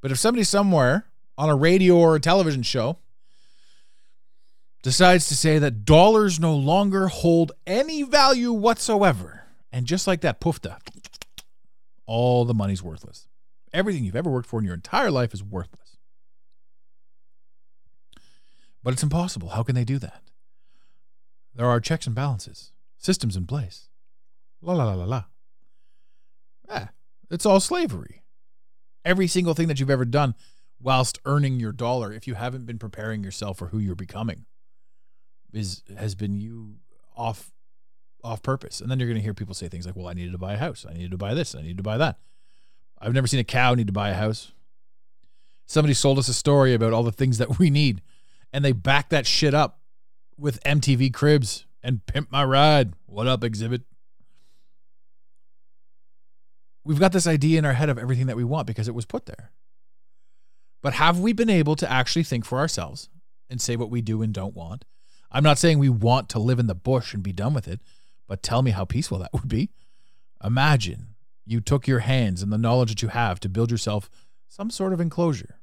But 0.00 0.10
if 0.10 0.18
somebody 0.18 0.44
somewhere 0.44 1.06
on 1.38 1.48
a 1.48 1.56
radio 1.56 1.96
or 1.96 2.16
a 2.16 2.20
television 2.20 2.62
show 2.62 2.98
decides 4.82 5.28
to 5.28 5.36
say 5.36 5.58
that 5.58 5.84
dollars 5.84 6.40
no 6.40 6.54
longer 6.56 7.08
hold 7.08 7.52
any 7.66 8.02
value 8.02 8.52
whatsoever, 8.52 9.41
and 9.72 9.86
just 9.86 10.06
like 10.06 10.20
that, 10.20 10.40
poofta, 10.40 10.78
all 12.06 12.44
the 12.44 12.54
money's 12.54 12.82
worthless. 12.82 13.28
Everything 13.72 14.04
you've 14.04 14.16
ever 14.16 14.30
worked 14.30 14.48
for 14.48 14.58
in 14.58 14.66
your 14.66 14.74
entire 14.74 15.10
life 15.10 15.32
is 15.32 15.42
worthless. 15.42 15.96
But 18.82 18.92
it's 18.92 19.02
impossible. 19.02 19.50
How 19.50 19.62
can 19.62 19.74
they 19.74 19.84
do 19.84 19.98
that? 19.98 20.22
There 21.54 21.66
are 21.66 21.80
checks 21.80 22.06
and 22.06 22.14
balances, 22.14 22.72
systems 22.98 23.36
in 23.36 23.46
place. 23.46 23.88
La 24.60 24.74
la 24.74 24.84
la 24.84 24.94
la 24.94 25.04
la. 25.04 25.24
Yeah, 26.68 26.88
it's 27.30 27.46
all 27.46 27.60
slavery. 27.60 28.22
Every 29.04 29.26
single 29.26 29.54
thing 29.54 29.68
that 29.68 29.80
you've 29.80 29.90
ever 29.90 30.04
done 30.04 30.34
whilst 30.80 31.20
earning 31.24 31.60
your 31.60 31.72
dollar, 31.72 32.12
if 32.12 32.26
you 32.26 32.34
haven't 32.34 32.66
been 32.66 32.78
preparing 32.78 33.24
yourself 33.24 33.58
for 33.58 33.68
who 33.68 33.78
you're 33.78 33.94
becoming, 33.94 34.46
is 35.52 35.82
has 35.96 36.14
been 36.14 36.40
you 36.40 36.76
off 37.16 37.52
off 38.24 38.42
purpose. 38.42 38.80
And 38.80 38.90
then 38.90 38.98
you're 38.98 39.08
going 39.08 39.18
to 39.18 39.22
hear 39.22 39.34
people 39.34 39.54
say 39.54 39.68
things 39.68 39.86
like, 39.86 39.96
"Well, 39.96 40.08
I 40.08 40.14
needed 40.14 40.32
to 40.32 40.38
buy 40.38 40.54
a 40.54 40.58
house. 40.58 40.86
I 40.88 40.92
needed 40.94 41.10
to 41.12 41.16
buy 41.16 41.34
this. 41.34 41.54
I 41.54 41.62
needed 41.62 41.78
to 41.78 41.82
buy 41.82 41.98
that." 41.98 42.18
I've 43.00 43.14
never 43.14 43.26
seen 43.26 43.40
a 43.40 43.44
cow 43.44 43.74
need 43.74 43.88
to 43.88 43.92
buy 43.92 44.10
a 44.10 44.14
house. 44.14 44.52
Somebody 45.66 45.94
sold 45.94 46.18
us 46.18 46.28
a 46.28 46.34
story 46.34 46.72
about 46.72 46.92
all 46.92 47.02
the 47.02 47.10
things 47.10 47.38
that 47.38 47.58
we 47.58 47.68
need, 47.68 48.00
and 48.52 48.64
they 48.64 48.72
back 48.72 49.08
that 49.10 49.26
shit 49.26 49.54
up 49.54 49.80
with 50.38 50.62
MTV 50.64 51.12
Cribs 51.12 51.66
and 51.82 52.06
Pimp 52.06 52.30
My 52.30 52.44
Ride. 52.44 52.94
What 53.06 53.26
up, 53.26 53.40
Xzibit? 53.40 53.82
We've 56.84 57.00
got 57.00 57.12
this 57.12 57.26
idea 57.26 57.58
in 57.58 57.64
our 57.64 57.74
head 57.74 57.88
of 57.88 57.98
everything 57.98 58.26
that 58.26 58.36
we 58.36 58.44
want 58.44 58.66
because 58.66 58.88
it 58.88 58.94
was 58.94 59.04
put 59.04 59.26
there. 59.26 59.52
But 60.82 60.94
have 60.94 61.20
we 61.20 61.32
been 61.32 61.50
able 61.50 61.76
to 61.76 61.90
actually 61.90 62.24
think 62.24 62.44
for 62.44 62.58
ourselves 62.58 63.08
and 63.48 63.60
say 63.60 63.76
what 63.76 63.90
we 63.90 64.00
do 64.00 64.22
and 64.22 64.32
don't 64.32 64.54
want? 64.54 64.84
I'm 65.30 65.44
not 65.44 65.58
saying 65.58 65.78
we 65.78 65.88
want 65.88 66.28
to 66.30 66.38
live 66.38 66.58
in 66.58 66.66
the 66.66 66.74
bush 66.74 67.14
and 67.14 67.22
be 67.22 67.32
done 67.32 67.54
with 67.54 67.68
it, 67.68 67.80
but 68.32 68.42
tell 68.42 68.62
me 68.62 68.70
how 68.70 68.86
peaceful 68.86 69.18
that 69.18 69.30
would 69.34 69.46
be. 69.46 69.68
Imagine 70.42 71.08
you 71.44 71.60
took 71.60 71.86
your 71.86 71.98
hands 71.98 72.42
and 72.42 72.50
the 72.50 72.56
knowledge 72.56 72.88
that 72.88 73.02
you 73.02 73.08
have 73.08 73.38
to 73.38 73.46
build 73.46 73.70
yourself 73.70 74.08
some 74.48 74.70
sort 74.70 74.94
of 74.94 75.02
enclosure. 75.02 75.60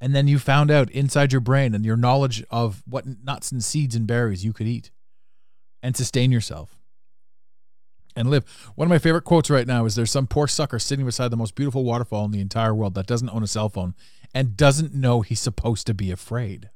And 0.00 0.14
then 0.14 0.28
you 0.28 0.38
found 0.38 0.70
out 0.70 0.88
inside 0.92 1.32
your 1.32 1.40
brain 1.40 1.74
and 1.74 1.84
your 1.84 1.96
knowledge 1.96 2.44
of 2.48 2.84
what 2.86 3.06
nuts 3.24 3.50
and 3.50 3.64
seeds 3.64 3.96
and 3.96 4.06
berries 4.06 4.44
you 4.44 4.52
could 4.52 4.68
eat 4.68 4.92
and 5.82 5.96
sustain 5.96 6.30
yourself 6.30 6.78
and 8.14 8.30
live. 8.30 8.44
One 8.76 8.86
of 8.86 8.90
my 8.90 8.98
favorite 8.98 9.24
quotes 9.24 9.50
right 9.50 9.66
now 9.66 9.84
is 9.84 9.96
there's 9.96 10.12
some 10.12 10.28
poor 10.28 10.46
sucker 10.46 10.78
sitting 10.78 11.04
beside 11.04 11.32
the 11.32 11.36
most 11.36 11.56
beautiful 11.56 11.82
waterfall 11.82 12.24
in 12.24 12.30
the 12.30 12.40
entire 12.40 12.72
world 12.72 12.94
that 12.94 13.08
doesn't 13.08 13.30
own 13.30 13.42
a 13.42 13.48
cell 13.48 13.68
phone 13.68 13.96
and 14.32 14.56
doesn't 14.56 14.94
know 14.94 15.22
he's 15.22 15.40
supposed 15.40 15.88
to 15.88 15.94
be 15.94 16.12
afraid. 16.12 16.70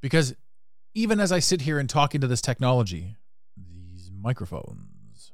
Because 0.00 0.36
even 0.98 1.20
as 1.20 1.30
I 1.30 1.38
sit 1.38 1.60
here 1.60 1.78
and 1.78 1.88
talk 1.88 2.16
into 2.16 2.26
this 2.26 2.40
technology, 2.40 3.14
these 3.56 4.10
microphones, 4.20 5.30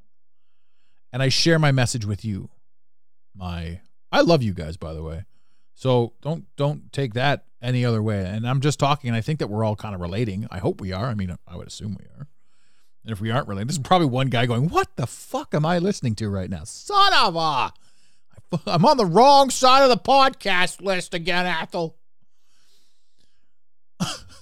and 1.11 1.23
I 1.23 1.31
share 1.31 1.59
my 1.59 1.73
message 1.73 2.05
with 2.05 2.23
you, 2.23 2.51
my 3.35 3.81
I 4.13 4.21
love 4.21 4.43
you 4.43 4.53
guys 4.53 4.77
by 4.77 4.93
the 4.93 5.03
way. 5.03 5.25
So 5.73 6.13
don't 6.21 6.45
don't 6.57 6.93
take 6.93 7.15
that 7.15 7.47
any 7.63 7.83
other 7.83 8.03
way. 8.03 8.27
And 8.27 8.47
I'm 8.47 8.61
just 8.61 8.79
talking, 8.79 9.09
and 9.09 9.17
I 9.17 9.23
think 9.23 9.39
that 9.39 9.49
we're 9.49 9.65
all 9.65 9.75
kind 9.75 9.95
of 9.95 10.03
relating. 10.03 10.47
I 10.51 10.59
hope 10.59 10.83
we 10.83 10.93
are. 10.93 11.07
I 11.07 11.15
mean, 11.15 11.35
I 11.49 11.57
would 11.57 11.67
assume 11.67 11.97
we 11.99 12.05
are. 12.19 12.29
And 13.03 13.13
if 13.13 13.23
we 13.23 13.31
aren't 13.31 13.49
relating, 13.49 13.69
this 13.69 13.77
is 13.77 13.83
probably 13.83 14.09
one 14.09 14.29
guy 14.29 14.45
going, 14.45 14.69
"What 14.69 14.97
the 14.97 15.07
fuck 15.07 15.55
am 15.55 15.65
I 15.65 15.79
listening 15.79 16.15
to 16.17 16.29
right 16.29 16.51
now? 16.51 16.65
Son 16.65 17.13
of 17.15 17.37
a! 17.37 17.73
I'm 18.67 18.85
on 18.85 18.99
the 18.99 19.07
wrong 19.07 19.49
side 19.49 19.83
of 19.83 19.89
the 19.89 19.97
podcast 19.97 20.83
list 20.83 21.15
again, 21.15 21.47
Ethel." 21.47 21.97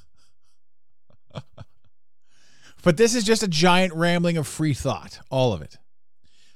but 2.82 2.96
this 2.96 3.14
is 3.14 3.24
just 3.24 3.42
a 3.42 3.48
giant 3.48 3.94
rambling 3.94 4.36
of 4.36 4.46
free 4.46 4.74
thought, 4.74 5.20
all 5.30 5.52
of 5.52 5.62
it. 5.62 5.78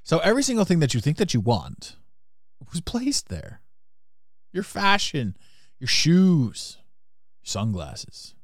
So 0.03 0.19
every 0.19 0.43
single 0.43 0.65
thing 0.65 0.81
that 0.81 0.95
you 0.95 1.01
think 1.01 1.17
that 1.19 1.35
you 1.35 1.41
want 1.41 1.97
was 2.71 2.81
placed 2.81 3.29
there. 3.29 3.61
Your 4.53 4.63
fashion, 4.63 5.37
your 5.79 5.89
shoes, 5.89 6.79
sunglasses, 7.43 8.35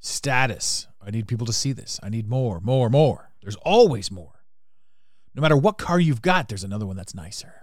status. 0.00 0.86
I 1.04 1.10
need 1.10 1.28
people 1.28 1.46
to 1.46 1.52
see 1.52 1.72
this. 1.72 1.98
I 2.02 2.08
need 2.08 2.28
more, 2.28 2.60
more, 2.60 2.90
more. 2.90 3.30
There's 3.42 3.56
always 3.56 4.10
more. 4.10 4.44
No 5.34 5.42
matter 5.42 5.56
what 5.56 5.78
car 5.78 5.98
you've 5.98 6.22
got, 6.22 6.48
there's 6.48 6.64
another 6.64 6.86
one 6.86 6.96
that's 6.96 7.14
nicer. 7.14 7.54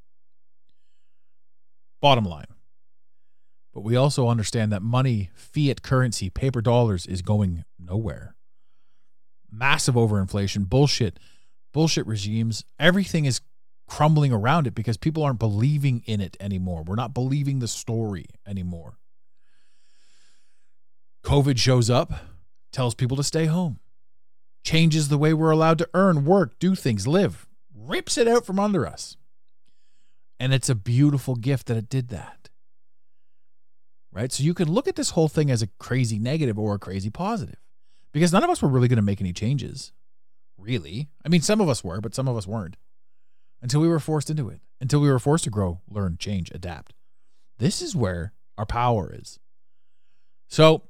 Bottom 2.02 2.26
line. 2.26 2.46
But 3.74 3.82
we 3.82 3.96
also 3.96 4.28
understand 4.28 4.72
that 4.72 4.82
money, 4.82 5.30
fiat 5.36 5.82
currency, 5.82 6.30
paper 6.30 6.62
dollars 6.62 7.06
is 7.06 7.22
going 7.22 7.66
nowhere. 7.78 8.36
Massive 9.52 9.96
overinflation, 9.96 10.68
bullshit, 10.68 11.20
bullshit 11.72 12.06
regimes. 12.08 12.66
Everything 12.80 13.26
is 13.26 13.42
crumbling 13.88 14.32
around 14.32 14.68
it 14.68 14.76
because 14.76 14.98
people 14.98 15.24
aren't 15.24 15.40
believing 15.40 16.04
in 16.06 16.22
it 16.22 16.38
anymore. 16.40 16.84
We're 16.84 16.96
not 16.96 17.14
believing 17.14 17.60
the 17.60 17.68
story 17.68 18.26
anymore. 18.48 18.98
COVID 21.24 21.58
shows 21.58 21.90
up, 21.90 22.14
tells 22.72 22.96
people 22.96 23.18
to 23.18 23.24
stay 23.24 23.46
home, 23.46 23.80
changes 24.64 25.10
the 25.10 25.18
way 25.18 25.34
we're 25.34 25.52
allowed 25.52 25.78
to 25.80 25.90
earn, 25.94 26.26
work, 26.26 26.58
do 26.60 26.76
things, 26.76 27.08
live, 27.08 27.48
rips 27.76 28.18
it 28.18 28.28
out 28.28 28.46
from 28.46 28.60
under 28.60 28.86
us. 28.88 29.18
And 30.40 30.54
it's 30.54 30.70
a 30.70 30.76
beautiful 30.76 31.36
gift 31.36 31.68
that 31.68 31.78
it 31.78 31.90
did 31.90 32.10
that. 32.10 32.39
Right? 34.12 34.32
So 34.32 34.44
you 34.44 34.54
can 34.54 34.72
look 34.72 34.88
at 34.88 34.96
this 34.96 35.12
whole 35.12 35.28
thing 35.28 35.52
as 35.52 35.62
a 35.62 35.68
crazy 35.80 36.18
negative 36.18 36.58
or 36.58 36.76
a 36.76 36.80
crazy 36.80 37.10
positive 37.10 37.60
because 38.12 38.34
none 38.34 38.44
of 38.44 38.50
us 38.50 38.62
were 38.62 38.70
really 38.70 38.88
going 38.88 38.98
to 38.98 39.04
make 39.04 39.22
any 39.22 39.34
changes. 39.34 39.92
Really. 40.58 41.10
I 41.24 41.30
mean, 41.30 41.42
some 41.42 41.62
of 41.62 41.70
us 41.70 41.84
were, 41.84 42.02
but 42.02 42.16
some 42.16 42.28
of 42.28 42.36
us 42.36 42.48
weren't 42.48 42.76
until 43.62 43.82
we 43.82 43.88
were 43.88 44.00
forced 44.00 44.30
into 44.30 44.50
it, 44.50 44.62
until 44.82 45.00
we 45.00 45.10
were 45.10 45.20
forced 45.20 45.44
to 45.44 45.50
grow, 45.50 45.82
learn, 45.90 46.18
change, 46.18 46.52
adapt. 46.52 46.94
This 47.58 47.82
is 47.82 47.96
where 47.96 48.34
our 48.58 48.66
power 48.66 49.14
is. 49.14 49.40
So, 50.48 50.84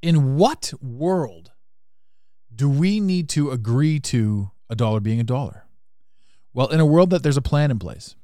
in 0.00 0.36
what 0.36 0.72
world 0.80 1.52
do 2.54 2.68
we 2.68 3.00
need 3.00 3.28
to 3.30 3.50
agree 3.50 4.00
to 4.00 4.50
a 4.68 4.74
dollar 4.74 5.00
being 5.00 5.20
a 5.20 5.24
dollar? 5.24 5.66
Well, 6.54 6.68
in 6.68 6.80
a 6.80 6.86
world 6.86 7.10
that 7.10 7.22
there's 7.22 7.36
a 7.36 7.42
plan 7.42 7.70
in 7.70 7.78
place. 7.78 8.14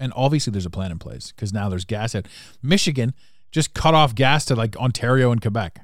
And 0.00 0.12
obviously 0.16 0.50
there's 0.50 0.66
a 0.66 0.70
plan 0.70 0.90
in 0.90 0.98
place 0.98 1.30
because 1.30 1.52
now 1.52 1.68
there's 1.68 1.84
gas 1.84 2.14
out. 2.14 2.26
Michigan 2.62 3.14
just 3.52 3.74
cut 3.74 3.94
off 3.94 4.14
gas 4.14 4.46
to 4.46 4.56
like 4.56 4.76
Ontario 4.76 5.30
and 5.30 5.42
Quebec. 5.42 5.80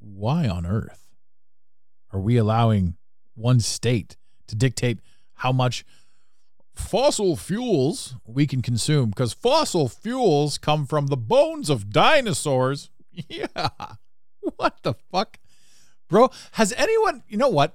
Why 0.00 0.48
on 0.48 0.66
earth 0.66 1.08
are 2.12 2.20
we 2.20 2.36
allowing 2.36 2.96
one 3.34 3.60
state 3.60 4.16
to 4.48 4.56
dictate 4.56 4.98
how 5.34 5.52
much 5.52 5.84
fossil 6.74 7.36
fuels 7.36 8.16
we 8.26 8.46
can 8.46 8.62
consume? 8.62 9.10
Because 9.10 9.32
fossil 9.32 9.88
fuels 9.88 10.58
come 10.58 10.84
from 10.84 11.06
the 11.06 11.16
bones 11.16 11.70
of 11.70 11.90
dinosaurs. 11.90 12.90
Yeah. 13.30 13.70
What 14.56 14.82
the 14.82 14.92
fuck? 15.10 15.38
Bro, 16.06 16.30
has 16.52 16.74
anyone, 16.74 17.22
you 17.28 17.38
know 17.38 17.48
what? 17.48 17.74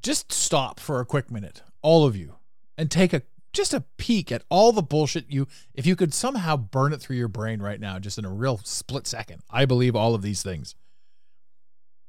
Just 0.00 0.30
stop 0.30 0.78
for 0.78 1.00
a 1.00 1.04
quick 1.04 1.32
minute, 1.32 1.62
all 1.82 2.06
of 2.06 2.14
you, 2.14 2.36
and 2.76 2.88
take 2.88 3.12
a 3.12 3.22
just 3.58 3.74
a 3.74 3.84
peek 3.98 4.30
at 4.30 4.44
all 4.48 4.70
the 4.70 4.82
bullshit 4.82 5.26
you 5.28 5.48
if 5.74 5.84
you 5.84 5.96
could 5.96 6.14
somehow 6.14 6.56
burn 6.56 6.92
it 6.92 7.00
through 7.00 7.16
your 7.16 7.28
brain 7.28 7.60
right 7.60 7.80
now 7.80 7.98
just 7.98 8.16
in 8.16 8.24
a 8.24 8.32
real 8.32 8.60
split 8.62 9.06
second. 9.06 9.42
I 9.50 9.64
believe 9.64 9.96
all 9.96 10.14
of 10.14 10.22
these 10.22 10.42
things. 10.44 10.76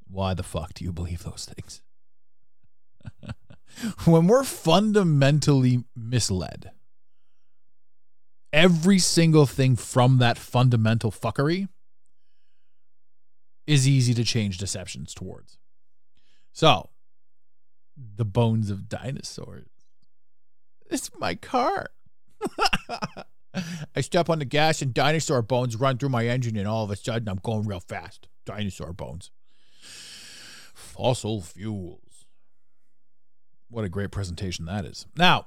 Why 0.08 0.32
the 0.32 0.44
fuck 0.44 0.74
do 0.74 0.84
you 0.84 0.92
believe 0.92 1.24
those 1.24 1.50
things? 1.52 1.82
when 4.04 4.28
we're 4.28 4.44
fundamentally 4.44 5.82
misled, 5.96 6.70
every 8.52 9.00
single 9.00 9.46
thing 9.46 9.74
from 9.74 10.18
that 10.18 10.38
fundamental 10.38 11.10
fuckery 11.10 11.68
is 13.66 13.88
easy 13.88 14.14
to 14.14 14.24
change 14.24 14.58
deceptions 14.58 15.14
towards. 15.14 15.58
So, 16.52 16.90
the 17.96 18.24
bones 18.24 18.70
of 18.70 18.88
dinosaurs. 18.88 19.79
It's 20.90 21.10
my 21.18 21.34
car. 21.34 21.86
I 23.96 24.00
step 24.00 24.28
on 24.28 24.38
the 24.38 24.44
gas 24.44 24.82
and 24.82 24.94
dinosaur 24.94 25.42
bones 25.42 25.76
run 25.76 25.98
through 25.98 26.08
my 26.10 26.26
engine, 26.26 26.56
and 26.56 26.68
all 26.68 26.84
of 26.84 26.90
a 26.90 26.96
sudden 26.96 27.28
I'm 27.28 27.40
going 27.42 27.66
real 27.66 27.80
fast. 27.80 28.28
Dinosaur 28.44 28.92
bones. 28.92 29.30
Fossil 30.74 31.42
fuels. 31.42 32.26
What 33.68 33.84
a 33.84 33.88
great 33.88 34.10
presentation 34.10 34.64
that 34.64 34.84
is. 34.84 35.06
Now, 35.16 35.46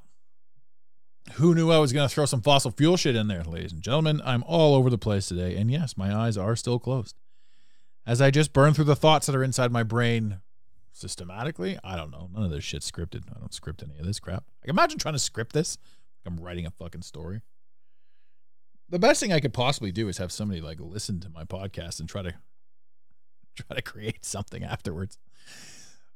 who 1.34 1.56
knew 1.56 1.71
I 1.71 1.79
was 1.79 1.93
going 1.93 2.08
to 2.08 2.13
throw 2.13 2.25
some 2.25 2.41
fossil 2.41 2.71
fuel 2.71 2.97
shit 2.97 3.15
in 3.15 3.27
there, 3.27 3.43
ladies 3.43 3.73
and 3.73 3.82
gentlemen? 3.82 4.21
I'm 4.23 4.43
all 4.43 4.75
over 4.75 4.89
the 4.89 4.97
place 4.97 5.27
today, 5.27 5.56
and 5.56 5.71
yes, 5.71 5.97
my 5.97 6.15
eyes 6.15 6.38
are 6.38 6.56
still 6.56 6.79
closed. 6.79 7.15
As 8.06 8.21
I 8.21 8.32
just 8.32 8.53
burn 8.53 8.73
through 8.73 8.86
the 8.86 8.95
thoughts 8.95 9.27
that 9.27 9.36
are 9.36 9.43
inside 9.43 9.71
my 9.71 9.84
brain 9.84 10.39
systematically, 10.93 11.77
I 11.84 11.95
don't 11.95 12.12
know. 12.12 12.29
None 12.32 12.45
of 12.45 12.51
this 12.51 12.63
shit's 12.63 12.89
scripted. 12.89 13.23
I 13.36 13.39
don't 13.39 13.53
script 13.53 13.84
any 13.84 13.99
of 13.99 14.06
this 14.06 14.19
crap. 14.19 14.45
Like, 14.63 14.69
imagine 14.69 14.99
trying 14.99 15.15
to 15.15 15.19
script 15.19 15.53
this. 15.53 15.77
I'm 16.25 16.38
writing 16.39 16.65
a 16.65 16.71
fucking 16.71 17.01
story. 17.01 17.41
The 18.89 18.99
best 18.99 19.19
thing 19.19 19.34
I 19.34 19.39
could 19.39 19.53
possibly 19.53 19.91
do 19.91 20.08
is 20.08 20.19
have 20.19 20.32
somebody 20.32 20.62
like 20.62 20.79
listen 20.79 21.19
to 21.21 21.29
my 21.29 21.43
podcast 21.43 21.99
and 21.99 22.08
try 22.08 22.21
to 22.21 22.34
try 23.56 23.75
to 23.75 23.82
create 23.82 24.23
something 24.23 24.63
afterwards. 24.63 25.17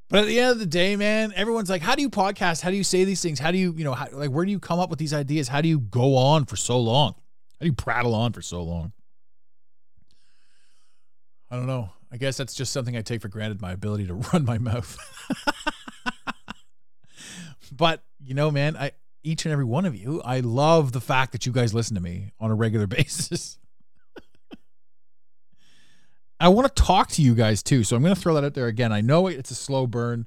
But 0.08 0.20
at 0.20 0.26
the 0.26 0.38
end 0.38 0.52
of 0.52 0.58
the 0.58 0.66
day, 0.66 0.96
man, 0.96 1.32
everyone's 1.34 1.68
like, 1.68 1.82
"How 1.82 1.94
do 1.94 2.00
you 2.00 2.08
podcast? 2.08 2.62
How 2.62 2.70
do 2.70 2.76
you 2.76 2.84
say 2.84 3.04
these 3.04 3.20
things? 3.20 3.38
How 3.38 3.50
do 3.50 3.58
you, 3.58 3.74
you 3.76 3.84
know, 3.84 3.92
how, 3.92 4.06
like, 4.12 4.30
where 4.30 4.44
do 4.44 4.50
you 4.50 4.58
come 4.58 4.78
up 4.78 4.88
with 4.88 4.98
these 4.98 5.12
ideas? 5.12 5.48
How 5.48 5.60
do 5.60 5.68
you 5.68 5.80
go 5.80 6.16
on 6.16 6.46
for 6.46 6.56
so 6.56 6.78
long? 6.80 7.12
How 7.12 7.60
do 7.62 7.66
you 7.66 7.74
prattle 7.74 8.14
on 8.14 8.32
for 8.32 8.40
so 8.40 8.62
long?" 8.62 8.92
I 11.50 11.56
don't 11.56 11.66
know. 11.66 11.90
I 12.10 12.16
guess 12.16 12.36
that's 12.36 12.54
just 12.54 12.72
something 12.72 12.96
I 12.96 13.02
take 13.02 13.20
for 13.20 13.28
granted 13.28 13.60
my 13.60 13.72
ability 13.72 14.06
to 14.06 14.14
run 14.32 14.44
my 14.44 14.58
mouth. 14.58 14.96
but, 17.72 18.02
you 18.20 18.34
know, 18.34 18.50
man, 18.50 18.76
I 18.76 18.92
each 19.22 19.44
and 19.44 19.52
every 19.52 19.64
one 19.64 19.84
of 19.84 19.94
you, 19.94 20.22
I 20.24 20.40
love 20.40 20.92
the 20.92 21.00
fact 21.00 21.32
that 21.32 21.44
you 21.44 21.52
guys 21.52 21.74
listen 21.74 21.94
to 21.96 22.00
me 22.00 22.32
on 22.40 22.50
a 22.50 22.54
regular 22.54 22.86
basis. 22.88 23.58
I 26.40 26.48
want 26.48 26.74
to 26.74 26.82
talk 26.82 27.08
to 27.10 27.22
you 27.22 27.34
guys 27.34 27.62
too. 27.62 27.82
So 27.82 27.96
I'm 27.96 28.02
going 28.02 28.14
to 28.14 28.20
throw 28.20 28.34
that 28.34 28.44
out 28.44 28.54
there 28.54 28.68
again. 28.68 28.92
I 28.92 29.00
know 29.00 29.26
it's 29.26 29.50
a 29.50 29.56
slow 29.56 29.86
burn. 29.86 30.26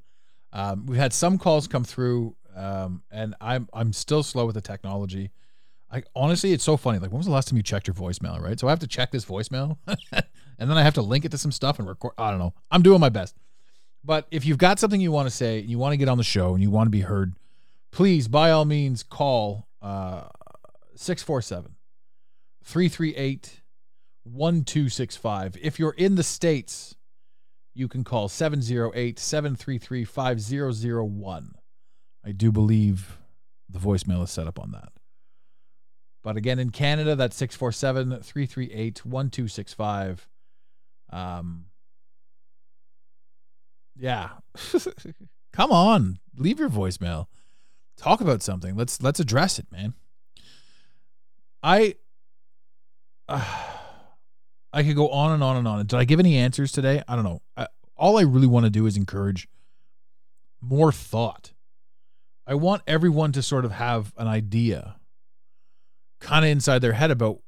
Um, 0.51 0.85
we've 0.85 0.99
had 0.99 1.13
some 1.13 1.37
calls 1.37 1.67
come 1.67 1.85
through, 1.85 2.35
um, 2.53 3.03
and 3.09 3.33
I'm 3.39 3.69
I'm 3.71 3.93
still 3.93 4.21
slow 4.21 4.45
with 4.45 4.55
the 4.55 4.61
technology. 4.61 5.31
I 5.89 6.03
honestly, 6.15 6.51
it's 6.51 6.63
so 6.63 6.75
funny. 6.75 6.99
Like, 6.99 7.11
when 7.11 7.19
was 7.19 7.27
the 7.27 7.31
last 7.31 7.47
time 7.47 7.57
you 7.57 7.63
checked 7.63 7.87
your 7.87 7.93
voicemail? 7.93 8.41
Right, 8.41 8.59
so 8.59 8.67
I 8.67 8.69
have 8.71 8.79
to 8.79 8.87
check 8.87 9.11
this 9.11 9.23
voicemail, 9.23 9.77
and 10.61 10.69
then 10.69 10.77
I 10.77 10.83
have 10.83 10.93
to 10.93 11.01
link 11.01 11.25
it 11.25 11.31
to 11.31 11.39
some 11.39 11.51
stuff 11.51 11.79
and 11.79 11.87
record. 11.87 12.13
I 12.19 12.29
don't 12.29 12.37
know. 12.37 12.53
I'm 12.69 12.83
doing 12.83 12.99
my 12.99 13.09
best. 13.09 13.35
But 14.03 14.27
if 14.29 14.45
you've 14.45 14.59
got 14.59 14.77
something 14.77 15.01
you 15.01 15.11
want 15.11 15.27
to 15.27 15.35
say, 15.35 15.59
you 15.59 15.79
want 15.79 15.93
to 15.93 15.97
get 15.97 16.07
on 16.07 16.19
the 16.19 16.23
show, 16.23 16.53
and 16.53 16.61
you 16.61 16.69
want 16.69 16.85
to 16.85 16.91
be 16.91 17.01
heard, 17.01 17.33
please, 17.91 18.27
by 18.27 18.51
all 18.51 18.63
means, 18.63 19.01
call 19.01 19.67
uh, 19.81 20.25
647 20.95 21.75
338 22.63 23.61
1265. 24.23 25.57
If 25.59 25.79
you're 25.79 25.95
in 25.97 26.13
the 26.13 26.23
States, 26.23 26.95
you 27.73 27.87
can 27.87 28.03
call 28.03 28.29
708 28.29 29.17
733 29.17 30.05
5001. 30.05 31.55
I 32.23 32.31
do 32.31 32.51
believe 32.51 33.17
the 33.67 33.79
voicemail 33.79 34.23
is 34.23 34.29
set 34.29 34.45
up 34.45 34.59
on 34.59 34.73
that. 34.73 34.89
But 36.23 36.37
again, 36.37 36.59
in 36.59 36.69
Canada, 36.69 37.15
that's 37.15 37.35
647 37.35 38.21
338 38.21 39.03
1265. 39.03 40.27
Um, 41.11 41.65
yeah. 43.95 44.29
Come 45.53 45.71
on, 45.71 46.19
leave 46.35 46.59
your 46.59 46.69
voicemail. 46.69 47.27
Talk 47.97 48.21
about 48.21 48.41
something. 48.41 48.75
Let's 48.75 49.01
let's 49.01 49.19
address 49.19 49.59
it, 49.59 49.67
man. 49.71 49.93
I 51.61 51.95
uh, 53.27 53.43
I 54.73 54.83
could 54.83 54.95
go 54.95 55.09
on 55.09 55.33
and 55.33 55.43
on 55.43 55.57
and 55.57 55.67
on. 55.67 55.85
Did 55.85 55.97
I 55.97 56.05
give 56.05 56.19
any 56.19 56.37
answers 56.37 56.71
today? 56.71 57.03
I 57.07 57.15
don't 57.15 57.25
know. 57.25 57.41
I, 57.57 57.67
all 57.97 58.17
I 58.17 58.21
really 58.21 58.47
want 58.47 58.65
to 58.65 58.69
do 58.69 58.85
is 58.85 58.95
encourage 58.95 59.47
more 60.61 60.91
thought. 60.91 61.51
I 62.47 62.55
want 62.55 62.81
everyone 62.87 63.33
to 63.33 63.43
sort 63.43 63.65
of 63.65 63.71
have 63.71 64.13
an 64.17 64.27
idea 64.27 64.95
kind 66.21 66.45
of 66.45 66.51
inside 66.51 66.79
their 66.79 66.93
head 66.93 67.11
about 67.11 67.39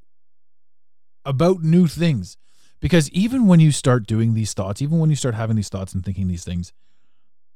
about 1.26 1.64
new 1.64 1.88
things 1.88 2.38
because 2.84 3.10
even 3.12 3.48
when 3.48 3.62
you 3.62 3.72
start 3.72 4.06
doing 4.06 4.34
these 4.34 4.54
thoughts 4.54 4.82
even 4.82 5.00
when 5.00 5.10
you 5.10 5.16
start 5.16 5.34
having 5.34 5.56
these 5.56 5.70
thoughts 5.70 5.94
and 5.94 6.04
thinking 6.04 6.28
these 6.28 6.44
things 6.44 6.74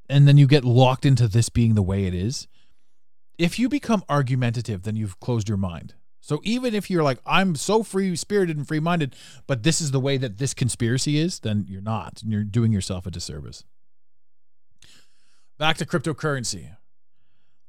and 0.10 0.26
then 0.26 0.38
you 0.38 0.48
get 0.48 0.63
locked 0.63 1.06
into 1.06 1.28
this 1.28 1.50
being 1.50 1.76
the 1.76 1.84
way 1.84 2.06
it 2.06 2.13
is 2.13 2.48
if 3.38 3.60
you 3.60 3.68
become 3.68 4.04
argumentative 4.10 4.84
then 4.84 4.96
you've 4.96 5.20
closed 5.20 5.48
your 5.50 5.58
mind. 5.58 5.94
So 6.22 6.40
even 6.44 6.74
if 6.74 6.90
you're 6.90 7.04
like 7.04 7.20
i'm 7.26 7.56
so 7.56 7.84
free 7.84 8.16
spirited 8.16 8.56
and 8.58 8.68
free 8.68 8.80
minded 8.80 9.16
but 9.48 9.63
this 9.63 9.82
is 9.82 9.92
the 9.92 10.00
way 10.00 10.18
that 10.18 10.38
this 10.38 10.54
conspiracy 10.54 11.18
is 11.18 11.40
then 11.42 11.66
you're 11.68 11.82
not 11.82 12.22
and 12.24 12.32
you're 12.32 12.44
doing 12.44 12.72
yourself 12.72 13.06
a 13.06 13.12
disservice. 13.12 13.66
Back 15.58 15.78
to 15.78 15.86
cryptocurrency. 15.86 16.78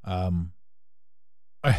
Um 0.05 0.53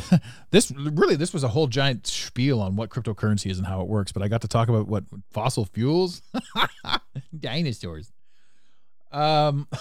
This 0.52 0.72
really 0.72 1.16
this 1.16 1.32
was 1.32 1.44
a 1.44 1.48
whole 1.48 1.68
giant 1.68 2.08
spiel 2.08 2.60
on 2.60 2.76
what 2.76 2.90
cryptocurrency 2.90 3.52
is 3.52 3.60
and 3.60 3.68
how 3.68 3.82
it 3.82 3.88
works, 3.88 4.12
but 4.12 4.24
I 4.24 4.28
got 4.28 4.42
to 4.42 4.48
talk 4.48 4.68
about 4.68 4.88
what 4.88 5.04
fossil 5.32 5.66
fuels, 5.66 6.24
dinosaurs. 7.40 8.12
Um, 9.12 9.68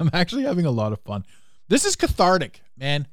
I'm 0.00 0.08
actually 0.14 0.44
having 0.44 0.64
a 0.64 0.70
lot 0.70 0.92
of 0.94 1.00
fun. 1.00 1.26
This 1.68 1.84
is 1.84 1.94
cathartic, 1.94 2.62
man. 2.76 3.06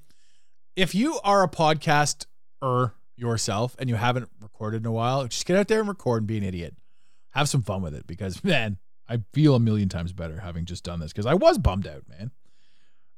If 0.77 0.95
you 0.95 1.19
are 1.23 1.43
a 1.43 1.49
podcast 1.49 2.27
podcaster 2.61 2.93
yourself 3.17 3.75
and 3.77 3.89
you 3.89 3.95
haven't 3.95 4.29
recorded 4.41 4.83
in 4.83 4.85
a 4.85 4.91
while, 4.91 5.27
just 5.27 5.45
get 5.45 5.57
out 5.57 5.67
there 5.67 5.81
and 5.81 5.89
record 5.89 6.21
and 6.21 6.27
be 6.27 6.37
an 6.37 6.43
idiot. 6.43 6.75
Have 7.31 7.49
some 7.49 7.61
fun 7.61 7.81
with 7.81 7.93
it 7.93 8.07
because 8.07 8.41
man, 8.43 8.77
I 9.09 9.19
feel 9.33 9.55
a 9.55 9.59
million 9.59 9.89
times 9.89 10.13
better 10.13 10.39
having 10.39 10.63
just 10.63 10.85
done 10.85 11.01
this 11.01 11.11
because 11.11 11.25
I 11.25 11.33
was 11.33 11.57
bummed 11.57 11.87
out, 11.87 12.03
man 12.07 12.31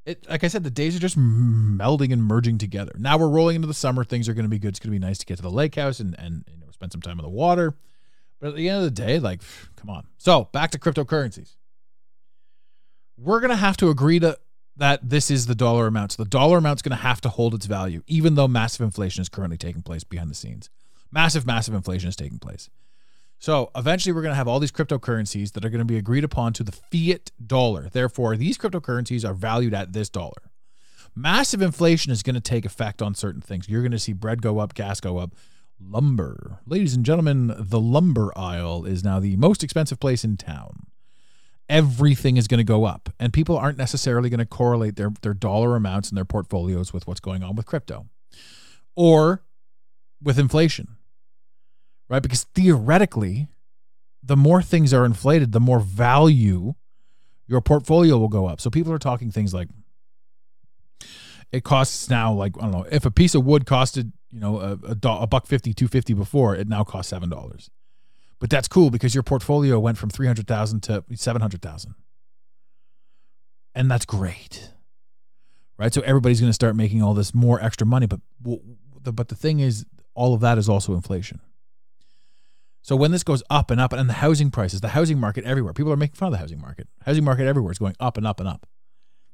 it 0.05 0.29
like 0.29 0.43
I 0.43 0.47
said, 0.47 0.63
the 0.63 0.69
days 0.69 0.95
are 0.95 0.99
just 0.99 1.17
melding 1.17 2.11
and 2.11 2.23
merging 2.23 2.57
together. 2.57 2.93
Now 2.97 3.17
we're 3.17 3.29
rolling 3.29 3.55
into 3.55 3.67
the 3.67 3.73
summer. 3.73 4.03
Things 4.03 4.27
are 4.27 4.33
going 4.33 4.45
to 4.45 4.49
be 4.49 4.59
good. 4.59 4.69
It's 4.69 4.79
going 4.79 4.93
to 4.93 4.99
be 4.99 5.05
nice 5.05 5.17
to 5.19 5.25
get 5.25 5.37
to 5.37 5.41
the 5.43 5.49
lake 5.49 5.75
house 5.75 5.99
and 5.99 6.15
and 6.19 6.43
you 6.49 6.57
know 6.57 6.67
spend 6.71 6.91
some 6.91 7.01
time 7.01 7.19
on 7.19 7.23
the 7.23 7.29
water. 7.29 7.75
But 8.39 8.49
at 8.49 8.55
the 8.55 8.67
end 8.67 8.79
of 8.79 8.83
the 8.83 8.91
day, 8.91 9.19
like, 9.19 9.41
come 9.77 9.89
on. 9.89 10.05
So 10.17 10.49
back 10.51 10.71
to 10.71 10.79
cryptocurrencies. 10.79 11.55
We're 13.17 13.39
going 13.39 13.51
to 13.51 13.55
have 13.55 13.77
to 13.77 13.89
agree 13.89 14.19
to 14.19 14.37
that 14.75 15.07
this 15.07 15.31
is 15.31 15.45
the 15.45 15.55
dollar 15.55 15.87
amount. 15.87 16.13
So 16.13 16.23
the 16.23 16.29
dollar 16.29 16.57
amount's 16.57 16.81
going 16.81 16.97
to 16.97 17.03
have 17.03 17.21
to 17.21 17.29
hold 17.29 17.53
its 17.53 17.67
value, 17.67 18.03
even 18.07 18.35
though 18.35 18.47
massive 18.47 18.81
inflation 18.81 19.21
is 19.21 19.29
currently 19.29 19.57
taking 19.57 19.81
place 19.81 20.03
behind 20.03 20.29
the 20.29 20.35
scenes. 20.35 20.69
Massive, 21.11 21.45
massive 21.45 21.73
inflation 21.73 22.09
is 22.09 22.15
taking 22.15 22.39
place. 22.39 22.69
So 23.39 23.71
eventually, 23.75 24.13
we're 24.13 24.21
going 24.21 24.31
to 24.31 24.37
have 24.37 24.47
all 24.47 24.59
these 24.59 24.71
cryptocurrencies 24.71 25.51
that 25.51 25.65
are 25.65 25.69
going 25.69 25.79
to 25.79 25.85
be 25.85 25.97
agreed 25.97 26.23
upon 26.23 26.53
to 26.53 26.63
the 26.63 26.71
fiat 26.71 27.31
dollar. 27.45 27.89
Therefore, 27.91 28.37
these 28.37 28.57
cryptocurrencies 28.57 29.27
are 29.27 29.33
valued 29.33 29.73
at 29.73 29.91
this 29.91 30.09
dollar. 30.09 30.51
Massive 31.15 31.61
inflation 31.61 32.11
is 32.11 32.23
going 32.23 32.35
to 32.35 32.41
take 32.41 32.65
effect 32.65 33.01
on 33.01 33.13
certain 33.13 33.41
things. 33.41 33.69
You're 33.69 33.81
going 33.81 33.91
to 33.91 33.99
see 33.99 34.13
bread 34.13 34.41
go 34.41 34.59
up, 34.59 34.73
gas 34.73 34.99
go 34.99 35.17
up, 35.17 35.35
lumber. 35.79 36.59
Ladies 36.65 36.95
and 36.95 37.05
gentlemen, 37.05 37.53
the 37.57 37.79
lumber 37.79 38.31
aisle 38.35 38.85
is 38.85 39.03
now 39.03 39.19
the 39.19 39.35
most 39.37 39.63
expensive 39.63 39.99
place 39.99 40.23
in 40.23 40.37
town. 40.37 40.87
Everything 41.69 42.37
is 42.37 42.47
going 42.47 42.57
to 42.57 42.63
go 42.63 42.85
up, 42.85 43.09
and 43.19 43.31
people 43.31 43.57
aren't 43.57 43.77
necessarily 43.77 44.29
going 44.29 44.39
to 44.39 44.45
correlate 44.45 44.95
their, 44.95 45.11
their 45.21 45.33
dollar 45.33 45.75
amounts 45.75 46.11
in 46.11 46.15
their 46.15 46.25
portfolios 46.25 46.93
with 46.93 47.07
what's 47.07 47.19
going 47.19 47.41
on 47.43 47.55
with 47.55 47.65
crypto 47.65 48.07
or 48.95 49.43
with 50.21 50.37
inflation 50.37 50.97
right? 52.13 52.21
Because 52.21 52.43
theoretically, 52.53 53.47
the 54.21 54.37
more 54.37 54.61
things 54.61 54.93
are 54.93 55.03
inflated, 55.03 55.51
the 55.51 55.59
more 55.59 55.79
value 55.79 56.75
your 57.47 57.59
portfolio 57.59 58.19
will 58.19 58.29
go 58.29 58.45
up. 58.45 58.61
So 58.61 58.69
people 58.69 58.93
are 58.93 58.99
talking 58.99 59.31
things 59.31 59.51
like 59.51 59.67
it 61.51 61.63
costs 61.63 62.11
now 62.11 62.31
like 62.31 62.53
I 62.59 62.61
don't 62.61 62.71
know 62.71 62.85
if 62.91 63.05
a 63.05 63.11
piece 63.11 63.33
of 63.33 63.45
wood 63.45 63.65
costed 63.65 64.11
you 64.29 64.39
know 64.39 64.59
a, 64.59 64.77
a, 64.91 65.21
a 65.21 65.27
buck 65.27 65.47
50 65.47 65.73
250 65.73 66.13
before 66.13 66.55
it 66.55 66.67
now 66.67 66.83
costs 66.83 67.09
seven 67.09 67.29
dollars 67.29 67.69
but 68.39 68.49
that's 68.49 68.67
cool 68.67 68.89
because 68.89 69.13
your 69.13 69.21
portfolio 69.21 69.79
went 69.79 69.99
from 69.99 70.09
300000 70.09 70.81
to 70.81 71.03
700000 71.13 71.93
and 73.75 73.91
that's 73.91 74.05
great 74.05 74.71
right 75.77 75.93
so 75.93 76.01
everybody's 76.01 76.39
going 76.39 76.49
to 76.49 76.55
start 76.55 76.75
making 76.75 77.03
all 77.03 77.13
this 77.13 77.35
more 77.35 77.61
extra 77.61 77.85
money 77.85 78.07
but 78.07 78.21
but 79.03 79.27
the 79.27 79.35
thing 79.35 79.59
is 79.59 79.85
all 80.15 80.33
of 80.33 80.41
that 80.41 80.57
is 80.57 80.67
also 80.67 80.95
inflation 80.95 81.39
so 82.83 82.97
when 82.97 83.11
this 83.11 83.23
goes 83.23 83.41
up 83.49 83.71
and 83.71 83.79
up, 83.79 83.93
and 83.93 84.09
the 84.09 84.13
housing 84.13 84.51
prices, 84.51 84.81
the 84.81 84.89
housing 84.89 85.17
market 85.17 85.45
everywhere, 85.45 85.71
people 85.71 85.91
are 85.93 85.97
making 85.97 86.15
fun 86.15 86.27
of 86.27 86.33
the 86.33 86.37
housing 86.37 86.59
market. 86.59 86.89
Housing 87.05 87.23
market 87.23 87.47
everywhere 87.47 87.71
is 87.71 87.79
going 87.79 87.95
up 87.97 88.17
and 88.17 88.27
up 88.27 88.41
and 88.41 88.49
up. 88.49 88.67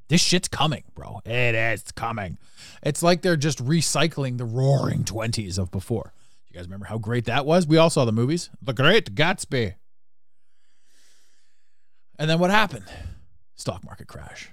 This 0.07 0.21
shit's 0.21 0.47
coming, 0.47 0.83
bro. 0.93 1.19
It 1.25 1.55
is 1.55 1.83
coming. 1.91 2.37
It's 2.83 3.01
like 3.01 3.23
they're 3.23 3.35
just 3.35 3.63
recycling 3.65 4.37
the 4.37 4.45
roaring 4.45 5.03
20s 5.03 5.57
of 5.57 5.71
before. 5.71 6.13
You 6.47 6.55
guys 6.55 6.65
remember 6.65 6.85
how 6.85 6.99
great 6.99 7.25
that 7.25 7.45
was? 7.45 7.65
We 7.65 7.77
all 7.77 7.89
saw 7.89 8.05
the 8.05 8.11
movies. 8.11 8.51
The 8.61 8.73
Great 8.73 9.15
Gatsby. 9.15 9.75
And 12.19 12.29
then 12.29 12.37
what 12.37 12.51
happened? 12.51 12.85
Stock 13.55 13.83
market 13.83 14.07
crash. 14.07 14.49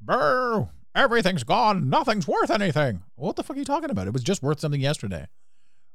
Brr, 0.00 0.68
everything's 0.94 1.44
gone. 1.44 1.90
Nothing's 1.90 2.28
worth 2.28 2.50
anything. 2.50 3.02
What 3.16 3.36
the 3.36 3.42
fuck 3.42 3.56
are 3.56 3.58
you 3.58 3.64
talking 3.64 3.90
about? 3.90 4.06
It 4.06 4.12
was 4.12 4.22
just 4.22 4.42
worth 4.42 4.60
something 4.60 4.80
yesterday. 4.80 5.26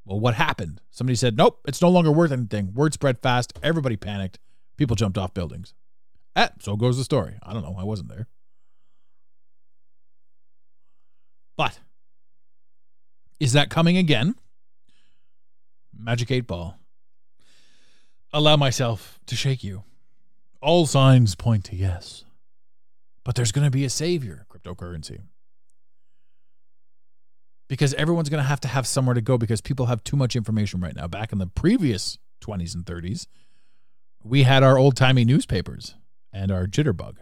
Well, 0.10 0.20
what 0.20 0.34
happened? 0.34 0.82
Somebody 0.90 1.16
said, 1.16 1.38
nope, 1.38 1.60
it's 1.68 1.84
no 1.84 1.90
longer 1.90 2.12
worth 2.12 2.32
anything. 2.32 2.74
Word 2.74 2.96
spread 2.96 3.20
fast. 3.22 3.54
Everybody 3.62 3.96
panicked. 3.96 4.40
People 4.76 4.96
jumped 4.96 5.20
off 5.20 5.36
buildings. 5.36 5.76
Eh, 6.36 6.48
so 6.60 6.76
goes 6.76 6.98
the 6.98 7.04
story. 7.04 7.38
I 7.44 7.54
don't 7.54 7.62
know. 7.62 7.76
I 7.78 7.84
wasn't 7.84 8.10
there. 8.10 8.28
But 11.56 11.80
is 13.40 13.54
that 13.54 13.70
coming 13.70 13.98
again? 13.98 14.34
Magic 15.96 16.32
8 16.32 16.48
Ball. 16.48 16.80
Allow 18.34 18.56
myself 18.58 19.20
to 19.28 19.36
shake 19.36 19.64
you. 19.64 19.84
All 20.60 20.88
signs 20.88 21.36
point 21.36 21.66
to 21.66 21.76
yes. 21.76 22.26
But 23.24 23.36
there's 23.36 23.52
going 23.52 23.66
to 23.66 23.72
be 23.72 23.86
a 23.86 23.92
savior, 23.92 24.48
cryptocurrency. 24.50 25.20
Because 27.70 27.94
everyone's 27.94 28.28
going 28.30 28.44
to 28.44 28.48
have 28.48 28.60
to 28.62 28.68
have 28.68 28.86
somewhere 28.86 29.14
to 29.14 29.22
go 29.22 29.38
because 29.38 29.62
people 29.62 29.86
have 29.86 30.04
too 30.04 30.18
much 30.18 30.36
information 30.36 30.82
right 30.82 30.96
now. 30.96 31.08
Back 31.08 31.32
in 31.32 31.38
the 31.38 31.48
previous 31.48 32.18
20s 32.42 32.76
and 32.76 32.84
30s, 32.86 33.28
we 34.24 34.44
had 34.44 34.64
our 34.64 34.78
old 34.78 34.98
timey 34.98 35.24
newspapers 35.24 35.96
and 36.34 36.52
our 36.52 36.66
jitterbug. 36.66 37.18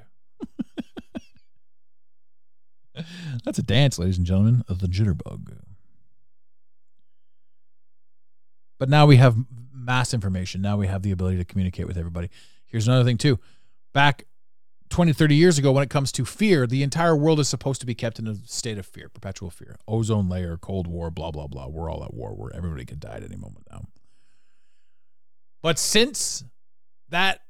That's 3.43 3.59
a 3.59 3.63
dance, 3.63 3.99
ladies 3.99 4.17
and 4.17 4.25
gentlemen, 4.25 4.63
of 4.67 4.79
the 4.79 4.87
jitterbug. 4.87 5.59
But 8.79 8.89
now 8.89 9.05
we 9.05 9.17
have 9.17 9.35
mass 9.73 10.13
information. 10.13 10.61
Now 10.61 10.77
we 10.77 10.87
have 10.87 11.01
the 11.01 11.11
ability 11.11 11.37
to 11.37 11.45
communicate 11.45 11.87
with 11.87 11.97
everybody. 11.97 12.29
Here's 12.65 12.87
another 12.87 13.03
thing, 13.03 13.17
too. 13.17 13.39
Back 13.93 14.25
20, 14.89 15.13
30 15.13 15.35
years 15.35 15.57
ago, 15.57 15.71
when 15.71 15.83
it 15.83 15.89
comes 15.89 16.11
to 16.13 16.25
fear, 16.25 16.65
the 16.65 16.83
entire 16.83 17.15
world 17.15 17.39
is 17.39 17.49
supposed 17.49 17.81
to 17.81 17.87
be 17.87 17.95
kept 17.95 18.19
in 18.19 18.27
a 18.27 18.35
state 18.45 18.77
of 18.77 18.85
fear, 18.85 19.09
perpetual 19.09 19.49
fear. 19.49 19.77
Ozone 19.87 20.29
layer, 20.29 20.57
Cold 20.57 20.87
War, 20.87 21.11
blah, 21.11 21.31
blah, 21.31 21.47
blah. 21.47 21.67
We're 21.67 21.91
all 21.91 22.03
at 22.03 22.13
war 22.13 22.33
where 22.33 22.55
everybody 22.55 22.85
could 22.85 22.99
die 22.99 23.15
at 23.15 23.23
any 23.23 23.35
moment 23.35 23.67
now. 23.69 23.85
But 25.61 25.77
since 25.77 26.43
that, 27.09 27.41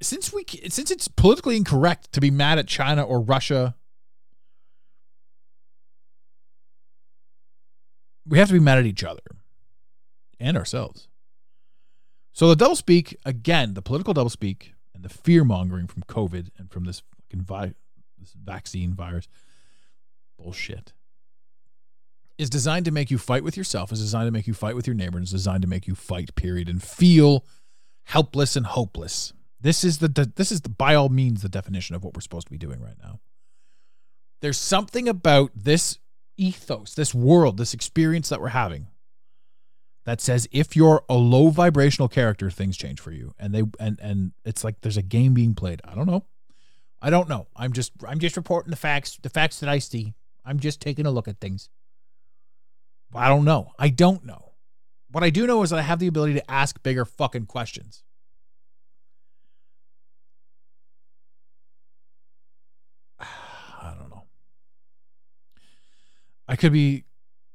since 0.00 0.32
we, 0.32 0.44
since 0.68 0.90
it's 0.90 1.08
politically 1.08 1.56
incorrect 1.56 2.12
to 2.12 2.20
be 2.20 2.30
mad 2.30 2.58
at 2.58 2.66
China 2.66 3.02
or 3.02 3.20
Russia, 3.20 3.74
we 8.26 8.38
have 8.38 8.48
to 8.48 8.54
be 8.54 8.60
mad 8.60 8.78
at 8.78 8.86
each 8.86 9.04
other 9.04 9.20
and 10.40 10.56
ourselves. 10.56 11.08
So 12.32 12.52
the 12.52 12.64
doublespeak 12.64 13.14
again, 13.24 13.74
the 13.74 13.82
political 13.82 14.14
doublespeak 14.14 14.72
and 14.94 15.02
the 15.02 15.08
fear 15.08 15.44
mongering 15.44 15.86
from 15.86 16.02
COVID 16.04 16.50
and 16.58 16.70
from 16.70 16.84
this 16.84 17.02
fucking 17.16 17.44
vi- 17.44 17.74
this 18.18 18.32
vaccine 18.32 18.94
virus 18.94 19.28
bullshit 20.38 20.92
is 22.38 22.50
designed 22.50 22.84
to 22.84 22.90
make 22.90 23.10
you 23.10 23.18
fight 23.18 23.44
with 23.44 23.56
yourself. 23.56 23.92
Is 23.92 24.00
designed 24.00 24.26
to 24.26 24.32
make 24.32 24.46
you 24.46 24.54
fight 24.54 24.74
with 24.74 24.86
your 24.86 24.94
neighbor. 24.94 25.16
And 25.18 25.24
is 25.24 25.30
designed 25.30 25.62
to 25.62 25.68
make 25.68 25.86
you 25.86 25.94
fight. 25.94 26.34
Period. 26.34 26.68
And 26.68 26.82
feel 26.82 27.44
helpless 28.04 28.56
and 28.56 28.66
hopeless. 28.66 29.32
This 29.60 29.84
is 29.84 29.98
the 29.98 30.08
de- 30.08 30.32
this 30.36 30.52
is 30.52 30.62
the 30.62 30.68
by 30.68 30.94
all 30.94 31.08
means 31.08 31.42
the 31.42 31.48
definition 31.48 31.94
of 31.94 32.04
what 32.04 32.14
we're 32.14 32.20
supposed 32.20 32.46
to 32.46 32.52
be 32.52 32.58
doing 32.58 32.80
right 32.80 32.98
now. 33.02 33.20
There's 34.42 34.58
something 34.58 35.08
about 35.08 35.52
this 35.54 35.98
ethos, 36.36 36.94
this 36.94 37.14
world, 37.14 37.56
this 37.56 37.72
experience 37.72 38.28
that 38.28 38.40
we're 38.40 38.48
having 38.48 38.88
that 40.04 40.20
says 40.20 40.46
if 40.52 40.76
you're 40.76 41.02
a 41.08 41.14
low 41.14 41.48
vibrational 41.48 42.08
character, 42.08 42.50
things 42.50 42.76
change 42.76 43.00
for 43.00 43.10
you. 43.10 43.34
And 43.38 43.54
they 43.54 43.62
and 43.80 43.98
and 44.00 44.32
it's 44.44 44.62
like 44.62 44.80
there's 44.82 44.96
a 44.96 45.02
game 45.02 45.34
being 45.34 45.54
played. 45.54 45.80
I 45.84 45.94
don't 45.94 46.06
know. 46.06 46.24
I 47.00 47.10
don't 47.10 47.28
know. 47.28 47.48
I'm 47.56 47.72
just 47.72 47.92
I'm 48.06 48.18
just 48.18 48.36
reporting 48.36 48.70
the 48.70 48.76
facts, 48.76 49.18
the 49.22 49.30
facts 49.30 49.60
that 49.60 49.68
I 49.68 49.78
see. 49.78 50.14
I'm 50.44 50.58
just 50.58 50.80
taking 50.80 51.06
a 51.06 51.10
look 51.10 51.28
at 51.28 51.40
things. 51.40 51.70
I 53.14 53.28
don't 53.28 53.44
know. 53.44 53.70
I 53.78 53.88
don't 53.88 54.24
know. 54.24 54.52
What 55.10 55.24
I 55.24 55.30
do 55.30 55.46
know 55.46 55.62
is 55.62 55.70
that 55.70 55.78
I 55.78 55.82
have 55.82 56.00
the 56.00 56.08
ability 56.08 56.34
to 56.34 56.50
ask 56.50 56.82
bigger 56.82 57.04
fucking 57.04 57.46
questions. 57.46 58.02
I 63.20 63.94
don't 63.98 64.10
know. 64.10 64.24
I 66.48 66.56
could 66.56 66.72
be 66.72 67.04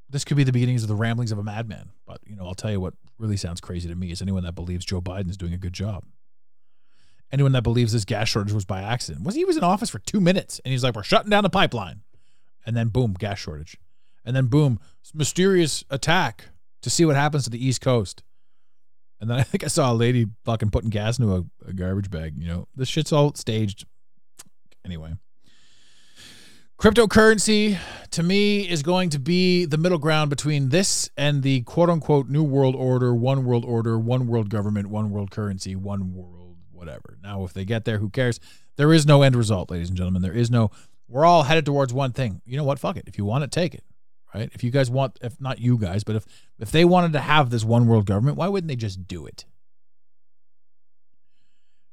this 0.09 0.25
could 0.25 0.37
be 0.37 0.43
the 0.43 0.51
beginnings 0.51 0.83
of 0.83 0.89
the 0.89 0.95
ramblings 0.95 1.31
of 1.31 1.37
a 1.37 1.43
madman. 1.43 1.91
But 2.05 2.19
you 2.25 2.35
know, 2.35 2.45
I'll 2.45 2.55
tell 2.55 2.71
you 2.71 2.79
what 2.79 2.93
really 3.17 3.37
sounds 3.37 3.61
crazy 3.61 3.87
to 3.89 3.95
me 3.95 4.11
is 4.11 4.21
anyone 4.21 4.43
that 4.43 4.55
believes 4.55 4.85
Joe 4.85 5.01
Biden 5.01 5.29
is 5.29 5.37
doing 5.37 5.53
a 5.53 5.57
good 5.57 5.73
job. 5.73 6.03
Anyone 7.31 7.51
that 7.51 7.61
believes 7.61 7.93
this 7.93 8.05
gas 8.05 8.27
shortage 8.27 8.53
was 8.53 8.65
by 8.65 8.81
accident. 8.81 9.23
Was 9.23 9.35
he 9.35 9.45
was 9.45 9.55
in 9.55 9.63
office 9.63 9.89
for 9.89 9.99
two 9.99 10.19
minutes 10.19 10.59
and 10.65 10.71
he's 10.71 10.83
like, 10.83 10.95
We're 10.95 11.03
shutting 11.03 11.29
down 11.29 11.43
the 11.43 11.49
pipeline. 11.49 12.01
And 12.65 12.75
then 12.75 12.89
boom, 12.89 13.13
gas 13.13 13.39
shortage. 13.39 13.77
And 14.25 14.35
then 14.35 14.47
boom, 14.47 14.79
mysterious 15.13 15.83
attack 15.89 16.45
to 16.81 16.89
see 16.89 17.05
what 17.05 17.15
happens 17.15 17.43
to 17.43 17.49
the 17.49 17.63
East 17.63 17.81
Coast. 17.81 18.23
And 19.21 19.29
then 19.29 19.39
I 19.39 19.43
think 19.43 19.63
I 19.63 19.67
saw 19.67 19.91
a 19.91 19.93
lady 19.93 20.27
fucking 20.43 20.71
putting 20.71 20.89
gas 20.89 21.19
into 21.19 21.33
a, 21.33 21.45
a 21.67 21.73
garbage 21.73 22.09
bag. 22.09 22.33
You 22.37 22.47
know, 22.47 22.67
this 22.75 22.89
shit's 22.89 23.13
all 23.13 23.33
staged. 23.35 23.85
Anyway. 24.83 25.13
Cryptocurrency 26.79 27.77
to 28.11 28.23
me 28.23 28.61
is 28.61 28.83
going 28.83 29.09
to 29.09 29.19
be 29.19 29.65
the 29.65 29.77
middle 29.77 29.97
ground 29.97 30.29
between 30.29 30.69
this 30.69 31.09
and 31.17 31.43
the 31.43 31.59
quote 31.63 31.89
unquote 31.89 32.29
new 32.29 32.41
world 32.41 32.73
order, 32.73 33.13
one 33.13 33.43
world 33.43 33.65
order, 33.65 33.99
one 33.99 34.27
world 34.27 34.49
government, 34.49 34.87
one 34.87 35.11
world 35.11 35.29
currency, 35.29 35.75
one 35.75 36.13
world 36.13 36.55
whatever. 36.71 37.17
Now, 37.21 37.43
if 37.43 37.51
they 37.51 37.65
get 37.65 37.83
there, 37.83 37.97
who 37.97 38.09
cares? 38.09 38.39
There 38.77 38.93
is 38.93 39.05
no 39.05 39.23
end 39.23 39.35
result, 39.35 39.69
ladies 39.69 39.89
and 39.89 39.97
gentlemen. 39.97 40.21
There 40.21 40.31
is 40.31 40.49
no, 40.49 40.71
we're 41.09 41.25
all 41.25 41.43
headed 41.43 41.65
towards 41.65 41.93
one 41.93 42.13
thing. 42.13 42.41
You 42.45 42.55
know 42.55 42.63
what? 42.63 42.79
Fuck 42.79 42.95
it. 42.95 43.03
If 43.07 43.17
you 43.17 43.25
want 43.25 43.43
it, 43.43 43.51
take 43.51 43.73
it. 43.73 43.83
Right? 44.33 44.49
If 44.53 44.63
you 44.63 44.71
guys 44.71 44.89
want, 44.89 45.19
if 45.21 45.41
not 45.41 45.59
you 45.59 45.77
guys, 45.77 46.05
but 46.05 46.15
if 46.15 46.25
if 46.59 46.71
they 46.71 46.85
wanted 46.85 47.11
to 47.11 47.19
have 47.19 47.49
this 47.49 47.65
one 47.65 47.87
world 47.87 48.05
government, 48.05 48.37
why 48.37 48.47
wouldn't 48.47 48.69
they 48.69 48.77
just 48.77 49.05
do 49.05 49.25
it? 49.25 49.43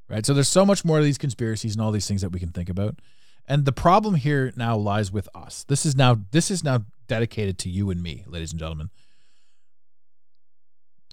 Right? 0.08 0.24
So 0.24 0.32
there's 0.32 0.48
so 0.48 0.64
much 0.64 0.84
more 0.84 0.98
of 0.98 1.04
these 1.04 1.18
conspiracies 1.18 1.74
and 1.74 1.82
all 1.82 1.90
these 1.90 2.06
things 2.06 2.20
that 2.20 2.30
we 2.30 2.38
can 2.38 2.50
think 2.50 2.68
about. 2.68 3.00
And 3.48 3.64
the 3.64 3.72
problem 3.72 4.14
here 4.16 4.52
now 4.56 4.76
lies 4.76 5.12
with 5.12 5.28
us. 5.34 5.64
This 5.64 5.86
is 5.86 5.94
now 5.94 6.20
this 6.32 6.50
is 6.50 6.64
now 6.64 6.84
dedicated 7.06 7.58
to 7.60 7.70
you 7.70 7.90
and 7.90 8.02
me, 8.02 8.24
ladies 8.26 8.52
and 8.52 8.58
gentlemen. 8.58 8.90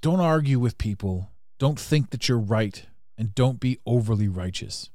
Don't 0.01 0.19
argue 0.19 0.59
with 0.59 0.77
people. 0.77 1.29
Don't 1.59 1.79
think 1.79 2.09
that 2.09 2.27
you're 2.27 2.39
right 2.39 2.85
and 3.17 3.35
don't 3.35 3.59
be 3.59 3.79
overly 3.85 4.27
righteous. 4.27 4.89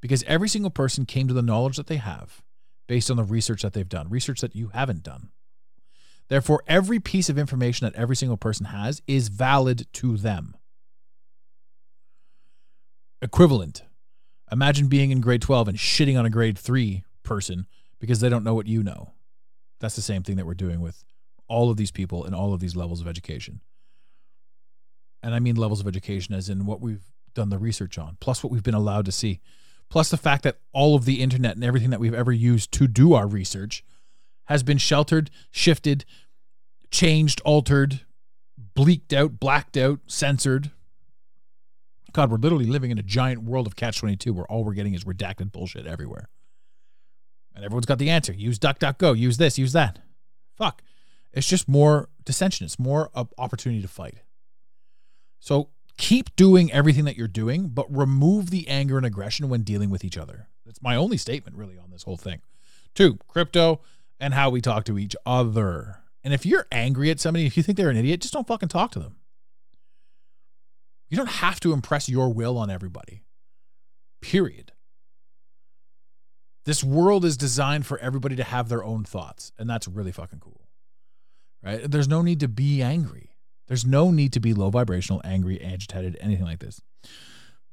Because 0.00 0.22
every 0.24 0.48
single 0.48 0.70
person 0.70 1.06
came 1.06 1.28
to 1.28 1.34
the 1.34 1.42
knowledge 1.42 1.76
that 1.76 1.86
they 1.86 1.96
have 1.96 2.42
based 2.86 3.10
on 3.10 3.16
the 3.16 3.24
research 3.24 3.62
that 3.62 3.72
they've 3.72 3.88
done, 3.88 4.10
research 4.10 4.40
that 4.40 4.54
you 4.54 4.68
haven't 4.68 5.02
done. 5.02 5.30
Therefore, 6.28 6.62
every 6.66 7.00
piece 7.00 7.28
of 7.28 7.38
information 7.38 7.86
that 7.86 7.98
every 7.98 8.16
single 8.16 8.36
person 8.36 8.66
has 8.66 9.02
is 9.06 9.28
valid 9.28 9.86
to 9.94 10.16
them. 10.16 10.56
Equivalent 13.20 13.82
Imagine 14.52 14.86
being 14.86 15.10
in 15.10 15.22
grade 15.22 15.40
12 15.42 15.68
and 15.68 15.78
shitting 15.78 16.18
on 16.18 16.26
a 16.26 16.30
grade 16.30 16.58
3 16.58 17.02
person 17.22 17.66
because 17.98 18.20
they 18.20 18.28
don't 18.28 18.44
know 18.44 18.54
what 18.54 18.66
you 18.66 18.82
know. 18.82 19.12
That's 19.80 19.96
the 19.96 20.02
same 20.02 20.22
thing 20.22 20.36
that 20.36 20.46
we're 20.46 20.54
doing 20.54 20.80
with 20.80 21.04
all 21.48 21.70
of 21.70 21.78
these 21.78 21.90
people 21.90 22.24
and 22.24 22.34
all 22.34 22.52
of 22.52 22.60
these 22.60 22.76
levels 22.76 23.00
of 23.00 23.08
education. 23.08 23.60
And 25.22 25.34
I 25.34 25.38
mean 25.38 25.56
levels 25.56 25.80
of 25.80 25.86
education 25.86 26.34
as 26.34 26.48
in 26.48 26.66
what 26.66 26.80
we've 26.80 27.04
done 27.34 27.48
the 27.48 27.58
research 27.58 27.96
on, 27.96 28.18
plus 28.20 28.44
what 28.44 28.52
we've 28.52 28.62
been 28.62 28.74
allowed 28.74 29.06
to 29.06 29.12
see, 29.12 29.40
plus 29.88 30.10
the 30.10 30.16
fact 30.16 30.42
that 30.42 30.58
all 30.72 30.94
of 30.94 31.06
the 31.06 31.22
internet 31.22 31.54
and 31.54 31.64
everything 31.64 31.90
that 31.90 32.00
we've 32.00 32.12
ever 32.12 32.32
used 32.32 32.72
to 32.72 32.86
do 32.86 33.14
our 33.14 33.26
research 33.26 33.84
has 34.46 34.62
been 34.62 34.78
sheltered, 34.78 35.30
shifted, 35.50 36.04
changed, 36.90 37.40
altered, 37.44 38.02
bleaked 38.74 39.12
out, 39.12 39.40
blacked 39.40 39.76
out, 39.76 40.00
censored, 40.06 40.70
God, 42.12 42.30
we're 42.30 42.36
literally 42.36 42.66
living 42.66 42.90
in 42.90 42.98
a 42.98 43.02
giant 43.02 43.42
world 43.42 43.66
of 43.66 43.76
catch 43.76 43.98
22 44.00 44.32
where 44.32 44.46
all 44.46 44.64
we're 44.64 44.74
getting 44.74 44.94
is 44.94 45.04
redacted 45.04 45.52
bullshit 45.52 45.86
everywhere. 45.86 46.28
And 47.54 47.64
everyone's 47.64 47.86
got 47.86 47.98
the 47.98 48.10
answer. 48.10 48.32
Use 48.32 48.58
DuckDuckGo, 48.58 49.16
use 49.16 49.36
this, 49.36 49.58
use 49.58 49.72
that. 49.72 49.98
Fuck. 50.56 50.82
It's 51.32 51.48
just 51.48 51.68
more 51.68 52.08
dissension. 52.24 52.64
It's 52.64 52.78
more 52.78 53.10
opportunity 53.38 53.82
to 53.82 53.88
fight. 53.88 54.18
So 55.40 55.70
keep 55.96 56.34
doing 56.36 56.72
everything 56.72 57.04
that 57.04 57.16
you're 57.16 57.28
doing, 57.28 57.68
but 57.68 57.86
remove 57.94 58.50
the 58.50 58.68
anger 58.68 58.96
and 58.96 59.06
aggression 59.06 59.48
when 59.48 59.62
dealing 59.62 59.90
with 59.90 60.04
each 60.04 60.18
other. 60.18 60.48
That's 60.64 60.82
my 60.82 60.96
only 60.96 61.16
statement, 61.16 61.56
really, 61.56 61.78
on 61.78 61.90
this 61.90 62.04
whole 62.04 62.16
thing. 62.16 62.40
Two, 62.94 63.18
crypto 63.28 63.80
and 64.20 64.34
how 64.34 64.50
we 64.50 64.60
talk 64.60 64.84
to 64.84 64.98
each 64.98 65.16
other. 65.26 65.98
And 66.22 66.32
if 66.32 66.46
you're 66.46 66.66
angry 66.70 67.10
at 67.10 67.18
somebody, 67.18 67.46
if 67.46 67.56
you 67.56 67.62
think 67.62 67.76
they're 67.76 67.90
an 67.90 67.96
idiot, 67.96 68.20
just 68.20 68.32
don't 68.32 68.46
fucking 68.46 68.68
talk 68.68 68.92
to 68.92 69.00
them. 69.00 69.16
You 71.12 71.18
don't 71.18 71.28
have 71.28 71.60
to 71.60 71.74
impress 71.74 72.08
your 72.08 72.32
will 72.32 72.56
on 72.56 72.70
everybody. 72.70 73.22
Period. 74.22 74.72
This 76.64 76.82
world 76.82 77.26
is 77.26 77.36
designed 77.36 77.84
for 77.84 77.98
everybody 77.98 78.34
to 78.36 78.44
have 78.44 78.70
their 78.70 78.82
own 78.82 79.04
thoughts, 79.04 79.52
and 79.58 79.68
that's 79.68 79.86
really 79.86 80.10
fucking 80.10 80.40
cool. 80.40 80.66
right? 81.62 81.82
There's 81.84 82.08
no 82.08 82.22
need 82.22 82.40
to 82.40 82.48
be 82.48 82.80
angry. 82.80 83.36
There's 83.68 83.84
no 83.84 84.10
need 84.10 84.32
to 84.32 84.40
be 84.40 84.54
low 84.54 84.70
vibrational, 84.70 85.20
angry, 85.22 85.62
agitated, 85.62 86.16
anything 86.18 86.46
like 86.46 86.60
this. 86.60 86.80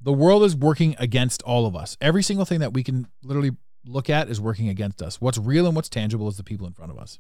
The 0.02 0.12
world 0.12 0.44
is 0.44 0.54
working 0.54 0.98
against 1.00 1.42
all 1.44 1.66
of 1.66 1.78
us. 1.78 1.96
Every 2.02 2.24
single 2.24 2.46
thing 2.46 2.60
that 2.60 2.74
we 2.74 2.84
can 2.84 3.08
literally 3.24 3.52
look 3.86 4.10
at 4.10 4.28
is 4.28 4.42
working 4.42 4.68
against 4.68 5.02
us. 5.02 5.22
What's 5.22 5.38
real 5.38 5.66
and 5.66 5.78
what's 5.78 5.88
tangible 5.88 6.28
is 6.28 6.36
the 6.36 6.44
people 6.44 6.68
in 6.68 6.74
front 6.74 6.92
of 6.92 7.00
us. 7.00 7.20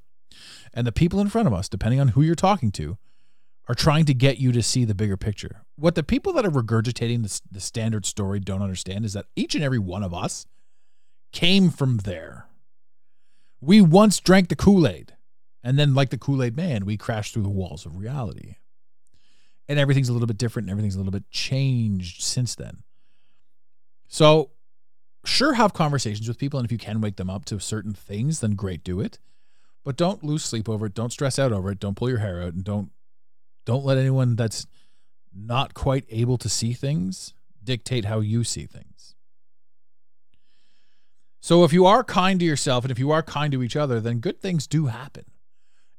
And 0.74 0.86
the 0.86 0.92
people 0.92 1.22
in 1.22 1.30
front 1.30 1.48
of 1.48 1.54
us, 1.54 1.70
depending 1.70 2.02
on 2.02 2.10
who 2.10 2.22
you're 2.24 2.36
talking 2.36 2.74
to, 2.74 2.98
are 3.70 3.76
trying 3.76 4.04
to 4.06 4.16
get 4.16 4.40
you 4.40 4.52
to 4.52 4.64
see 4.64 4.84
the 4.84 4.96
bigger 4.96 5.16
picture. 5.16 5.62
What 5.76 5.94
the 5.94 6.02
people 6.02 6.34
that 6.34 6.46
are 6.46 6.50
regurgitating 6.52 7.22
the, 7.22 7.42
the 7.52 7.62
standard 7.62 8.04
story 8.04 8.40
don't 8.40 8.64
understand 8.64 9.06
is 9.06 9.14
that 9.14 9.28
each 9.36 9.54
and 9.54 9.64
every 9.64 9.78
one 9.78 10.02
of 10.02 10.12
us 10.12 10.48
came 11.32 11.70
from 11.70 11.98
there. 11.98 12.48
We 13.62 13.80
once 13.80 14.20
drank 14.20 14.50
the 14.50 14.56
Kool 14.56 14.88
Aid, 14.88 15.14
and 15.64 15.78
then, 15.78 15.94
like 15.94 16.10
the 16.10 16.18
Kool 16.18 16.42
Aid 16.42 16.56
man, 16.56 16.86
we 16.86 16.98
crashed 16.98 17.34
through 17.34 17.44
the 17.44 17.50
walls 17.50 17.86
of 17.86 17.98
reality. 17.98 18.56
And 19.68 19.78
everything's 19.78 20.10
a 20.10 20.14
little 20.14 20.28
bit 20.28 20.38
different 20.38 20.66
and 20.66 20.72
everything's 20.72 20.96
a 20.96 20.98
little 20.98 21.12
bit 21.12 21.30
changed 21.30 22.24
since 22.24 22.56
then. 22.56 22.82
So, 24.08 24.50
sure, 25.26 25.54
have 25.54 25.74
conversations 25.74 26.28
with 26.28 26.40
people. 26.40 26.60
And 26.60 26.66
if 26.66 26.72
you 26.72 26.80
can 26.80 27.02
wake 27.02 27.18
them 27.18 27.30
up 27.30 27.46
to 27.46 27.60
certain 27.60 27.94
things, 27.94 28.40
then 28.40 28.56
great, 28.56 28.84
do 28.84 29.00
it. 29.00 29.20
But 29.84 29.96
don't 29.96 30.24
lose 30.24 30.44
sleep 30.44 30.68
over 30.68 30.88
it. 30.88 30.96
Don't 30.96 31.14
stress 31.14 31.38
out 31.38 31.52
over 31.52 31.70
it. 31.70 31.80
Don't 31.80 31.96
pull 31.96 32.10
your 32.10 32.18
hair 32.18 32.42
out 32.42 32.54
and 32.54 32.64
don't 32.64 32.90
don't 33.70 33.86
let 33.86 34.00
anyone 34.00 34.36
that's 34.36 34.66
not 35.32 35.76
quite 35.76 36.04
able 36.10 36.40
to 36.40 36.50
see 36.50 36.74
things 36.74 37.36
dictate 37.64 38.06
how 38.06 38.20
you 38.20 38.44
see 38.44 38.66
things. 38.66 39.14
So 41.40 41.64
if 41.64 41.72
you 41.72 41.86
are 41.86 42.04
kind 42.04 42.40
to 42.40 42.46
yourself 42.48 42.84
and 42.84 42.90
if 42.90 42.98
you 42.98 43.12
are 43.12 43.22
kind 43.22 43.52
to 43.52 43.62
each 43.62 43.76
other, 43.76 44.00
then 44.00 44.22
good 44.22 44.42
things 44.42 44.66
do 44.66 44.88
happen. 44.88 45.26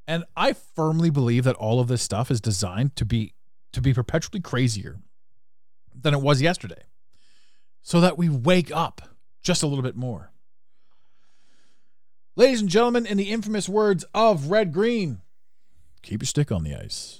And 0.04 0.24
I 0.36 0.52
firmly 0.52 1.10
believe 1.10 1.44
that 1.44 1.54
all 1.54 1.78
of 1.78 1.86
this 1.86 2.02
stuff 2.02 2.28
is 2.28 2.40
designed 2.40 2.96
to 2.96 3.04
be 3.04 3.34
to 3.72 3.80
be 3.80 3.94
perpetually 3.94 4.40
crazier 4.40 4.98
than 5.94 6.12
it 6.12 6.20
was 6.20 6.42
yesterday. 6.42 6.82
So 7.82 8.00
that 8.00 8.18
we 8.18 8.28
wake 8.28 8.72
up 8.72 9.00
just 9.42 9.62
a 9.62 9.68
little 9.68 9.84
bit 9.84 9.94
more. 9.94 10.32
Ladies 12.34 12.62
and 12.62 12.68
gentlemen, 12.68 13.06
in 13.06 13.16
the 13.16 13.30
infamous 13.30 13.68
words 13.68 14.04
of 14.12 14.50
Red 14.50 14.72
Green, 14.72 15.20
keep 16.02 16.20
your 16.20 16.26
stick 16.26 16.50
on 16.50 16.64
the 16.64 16.74
ice. 16.74 17.19